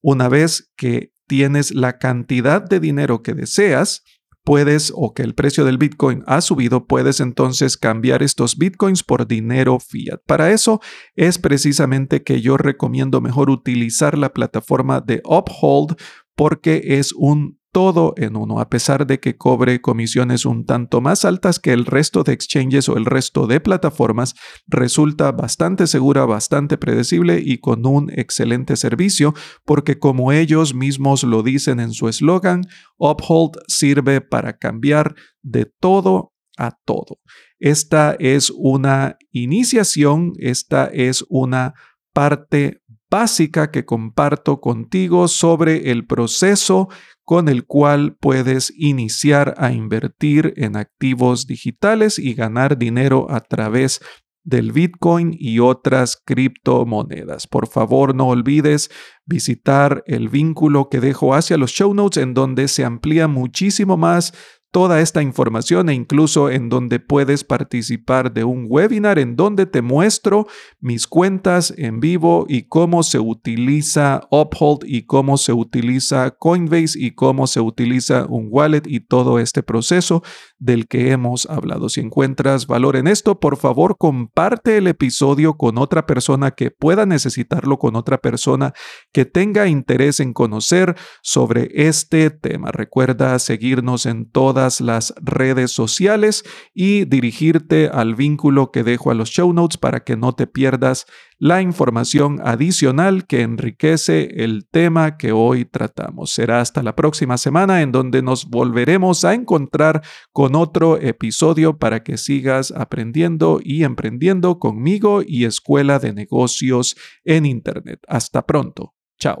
Una 0.00 0.28
vez 0.28 0.72
que 0.76 1.12
tienes 1.26 1.74
la 1.74 1.98
cantidad 1.98 2.62
de 2.62 2.78
dinero 2.78 3.22
que 3.22 3.34
deseas, 3.34 4.04
puedes 4.44 4.92
o 4.94 5.14
que 5.14 5.22
el 5.22 5.34
precio 5.34 5.64
del 5.64 5.78
Bitcoin 5.78 6.22
ha 6.26 6.40
subido, 6.40 6.86
puedes 6.86 7.20
entonces 7.20 7.76
cambiar 7.76 8.22
estos 8.22 8.56
Bitcoins 8.58 9.02
por 9.02 9.26
dinero 9.26 9.78
fiat. 9.80 10.20
Para 10.26 10.52
eso 10.52 10.80
es 11.16 11.38
precisamente 11.38 12.22
que 12.22 12.40
yo 12.40 12.56
recomiendo 12.56 13.20
mejor 13.20 13.50
utilizar 13.50 14.16
la 14.16 14.32
plataforma 14.32 15.00
de 15.00 15.22
Uphold 15.24 15.96
porque 16.36 16.82
es 16.84 17.12
un 17.12 17.58
todo 17.74 18.14
en 18.16 18.36
uno, 18.36 18.60
a 18.60 18.70
pesar 18.70 19.04
de 19.04 19.18
que 19.18 19.36
cobre 19.36 19.80
comisiones 19.80 20.46
un 20.46 20.64
tanto 20.64 21.00
más 21.00 21.24
altas 21.24 21.58
que 21.58 21.72
el 21.72 21.86
resto 21.86 22.22
de 22.22 22.32
exchanges 22.32 22.88
o 22.88 22.96
el 22.96 23.04
resto 23.04 23.48
de 23.48 23.58
plataformas, 23.58 24.36
resulta 24.68 25.32
bastante 25.32 25.88
segura, 25.88 26.24
bastante 26.24 26.78
predecible 26.78 27.42
y 27.44 27.58
con 27.58 27.84
un 27.84 28.12
excelente 28.14 28.76
servicio, 28.76 29.34
porque 29.64 29.98
como 29.98 30.30
ellos 30.30 30.72
mismos 30.72 31.24
lo 31.24 31.42
dicen 31.42 31.80
en 31.80 31.92
su 31.92 32.08
eslogan, 32.08 32.62
Uphold 32.96 33.56
sirve 33.66 34.20
para 34.20 34.56
cambiar 34.56 35.16
de 35.42 35.66
todo 35.66 36.32
a 36.56 36.78
todo. 36.84 37.18
Esta 37.58 38.14
es 38.20 38.52
una 38.54 39.18
iniciación, 39.32 40.32
esta 40.38 40.86
es 40.86 41.24
una 41.28 41.74
parte 42.12 42.82
básica 43.10 43.70
que 43.70 43.84
comparto 43.84 44.60
contigo 44.60 45.28
sobre 45.28 45.90
el 45.90 46.06
proceso 46.06 46.88
con 47.24 47.48
el 47.48 47.64
cual 47.64 48.16
puedes 48.20 48.72
iniciar 48.76 49.54
a 49.56 49.72
invertir 49.72 50.52
en 50.56 50.76
activos 50.76 51.46
digitales 51.46 52.18
y 52.18 52.34
ganar 52.34 52.78
dinero 52.78 53.26
a 53.30 53.40
través 53.40 54.00
del 54.44 54.72
Bitcoin 54.72 55.34
y 55.38 55.58
otras 55.58 56.20
criptomonedas. 56.22 57.46
Por 57.46 57.66
favor, 57.66 58.14
no 58.14 58.28
olvides 58.28 58.90
visitar 59.24 60.04
el 60.06 60.28
vínculo 60.28 60.90
que 60.90 61.00
dejo 61.00 61.34
hacia 61.34 61.56
los 61.56 61.70
show 61.70 61.94
notes 61.94 62.22
en 62.22 62.34
donde 62.34 62.68
se 62.68 62.84
amplía 62.84 63.26
muchísimo 63.26 63.96
más 63.96 64.34
toda 64.74 65.00
esta 65.00 65.22
información 65.22 65.88
e 65.88 65.94
incluso 65.94 66.50
en 66.50 66.68
donde 66.68 66.98
puedes 66.98 67.44
participar 67.44 68.32
de 68.32 68.42
un 68.42 68.66
webinar 68.68 69.20
en 69.20 69.36
donde 69.36 69.66
te 69.66 69.82
muestro 69.82 70.48
mis 70.80 71.06
cuentas 71.06 71.72
en 71.76 72.00
vivo 72.00 72.44
y 72.48 72.64
cómo 72.64 73.04
se 73.04 73.20
utiliza 73.20 74.22
Uphold 74.32 74.80
y 74.84 75.02
cómo 75.02 75.38
se 75.38 75.52
utiliza 75.52 76.32
Coinbase 76.32 76.98
y 76.98 77.12
cómo 77.12 77.46
se 77.46 77.60
utiliza 77.60 78.26
un 78.28 78.48
wallet 78.50 78.82
y 78.86 78.98
todo 78.98 79.38
este 79.38 79.62
proceso 79.62 80.24
del 80.58 80.88
que 80.88 81.12
hemos 81.12 81.46
hablado. 81.46 81.88
Si 81.88 82.00
encuentras 82.00 82.66
valor 82.66 82.96
en 82.96 83.06
esto, 83.06 83.38
por 83.38 83.56
favor 83.56 83.96
comparte 83.96 84.78
el 84.78 84.88
episodio 84.88 85.56
con 85.56 85.78
otra 85.78 86.04
persona 86.04 86.50
que 86.50 86.72
pueda 86.72 87.06
necesitarlo, 87.06 87.78
con 87.78 87.94
otra 87.94 88.18
persona 88.18 88.72
que 89.12 89.24
tenga 89.24 89.68
interés 89.68 90.18
en 90.18 90.32
conocer 90.32 90.96
sobre 91.22 91.70
este 91.74 92.30
tema. 92.30 92.72
Recuerda 92.72 93.38
seguirnos 93.38 94.06
en 94.06 94.32
las 94.80 95.14
redes 95.20 95.70
sociales 95.70 96.44
y 96.72 97.04
dirigirte 97.04 97.88
al 97.88 98.14
vínculo 98.14 98.70
que 98.70 98.82
dejo 98.82 99.10
a 99.10 99.14
los 99.14 99.30
show 99.30 99.52
notes 99.52 99.78
para 99.78 100.00
que 100.00 100.16
no 100.16 100.32
te 100.32 100.46
pierdas 100.46 101.06
la 101.38 101.60
información 101.60 102.40
adicional 102.44 103.26
que 103.26 103.42
enriquece 103.42 104.44
el 104.44 104.66
tema 104.70 105.16
que 105.16 105.32
hoy 105.32 105.64
tratamos. 105.64 106.30
Será 106.30 106.60
hasta 106.60 106.82
la 106.82 106.96
próxima 106.96 107.36
semana 107.36 107.82
en 107.82 107.92
donde 107.92 108.22
nos 108.22 108.48
volveremos 108.48 109.24
a 109.24 109.34
encontrar 109.34 110.02
con 110.32 110.54
otro 110.54 110.96
episodio 110.98 111.78
para 111.78 112.02
que 112.02 112.16
sigas 112.16 112.70
aprendiendo 112.70 113.60
y 113.62 113.84
emprendiendo 113.84 114.58
conmigo 114.58 115.22
y 115.26 115.44
Escuela 115.44 115.98
de 115.98 116.12
Negocios 116.12 116.96
en 117.24 117.46
Internet. 117.46 118.00
Hasta 118.08 118.46
pronto. 118.46 118.94
Chao. 119.18 119.40